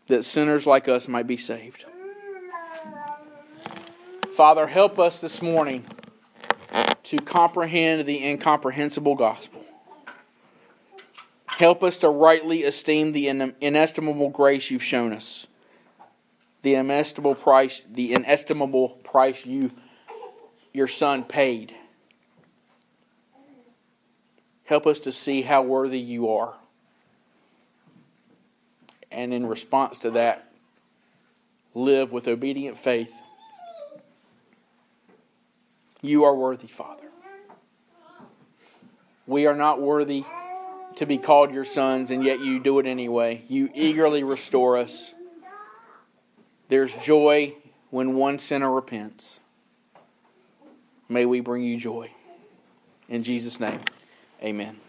that 0.07 0.25
sinners 0.25 0.67
like 0.67 0.89
us 0.89 1.07
might 1.09 1.27
be 1.27 1.37
saved. 1.37 1.85
Father, 4.35 4.67
help 4.67 4.99
us 4.99 5.21
this 5.21 5.43
morning 5.43 5.85
to 7.03 7.17
comprehend 7.19 8.07
the 8.07 8.25
incomprehensible 8.25 9.15
gospel. 9.15 9.65
Help 11.47 11.83
us 11.83 11.99
to 11.99 12.09
rightly 12.09 12.63
esteem 12.63 13.13
the 13.13 13.29
inestimable 13.61 14.31
grace 14.31 14.71
you've 14.71 14.83
shown 14.83 15.13
us 15.13 15.47
the 16.63 16.75
inestimable 16.75 17.35
price, 17.35 17.83
the 17.91 18.13
inestimable 18.13 18.89
price 18.89 19.47
you, 19.47 19.71
your 20.73 20.89
son 20.89 21.25
paid. 21.25 21.75
Help 24.69 24.87
us 24.87 25.01
to 25.01 25.11
see 25.11 25.41
how 25.41 25.63
worthy 25.63 25.99
you 25.99 26.29
are. 26.29 26.53
And 29.11 29.33
in 29.33 29.47
response 29.47 29.99
to 30.01 30.11
that, 30.11 30.53
live 31.75 32.13
with 32.13 32.29
obedient 32.29 32.77
faith. 32.77 33.11
You 36.03 36.25
are 36.25 36.35
worthy, 36.35 36.67
Father. 36.67 37.09
We 39.27 39.47
are 39.47 39.57
not 39.57 39.81
worthy 39.81 40.27
to 40.97 41.07
be 41.07 41.17
called 41.17 41.51
your 41.51 41.65
sons, 41.65 42.11
and 42.11 42.23
yet 42.23 42.41
you 42.41 42.61
do 42.61 42.79
it 42.79 42.85
anyway. 42.85 43.45
You 43.49 43.71
eagerly 43.75 44.23
restore 44.23 44.77
us. 44.77 45.15
There's 46.69 46.93
joy 46.97 47.55
when 47.89 48.17
one 48.17 48.39
sinner 48.39 48.71
repents. 48.71 49.41
May 51.09 51.25
we 51.25 51.41
bring 51.41 51.63
you 51.63 51.79
joy. 51.79 52.11
In 53.09 53.23
Jesus' 53.23 53.59
name, 53.59 53.81
amen. 54.43 54.88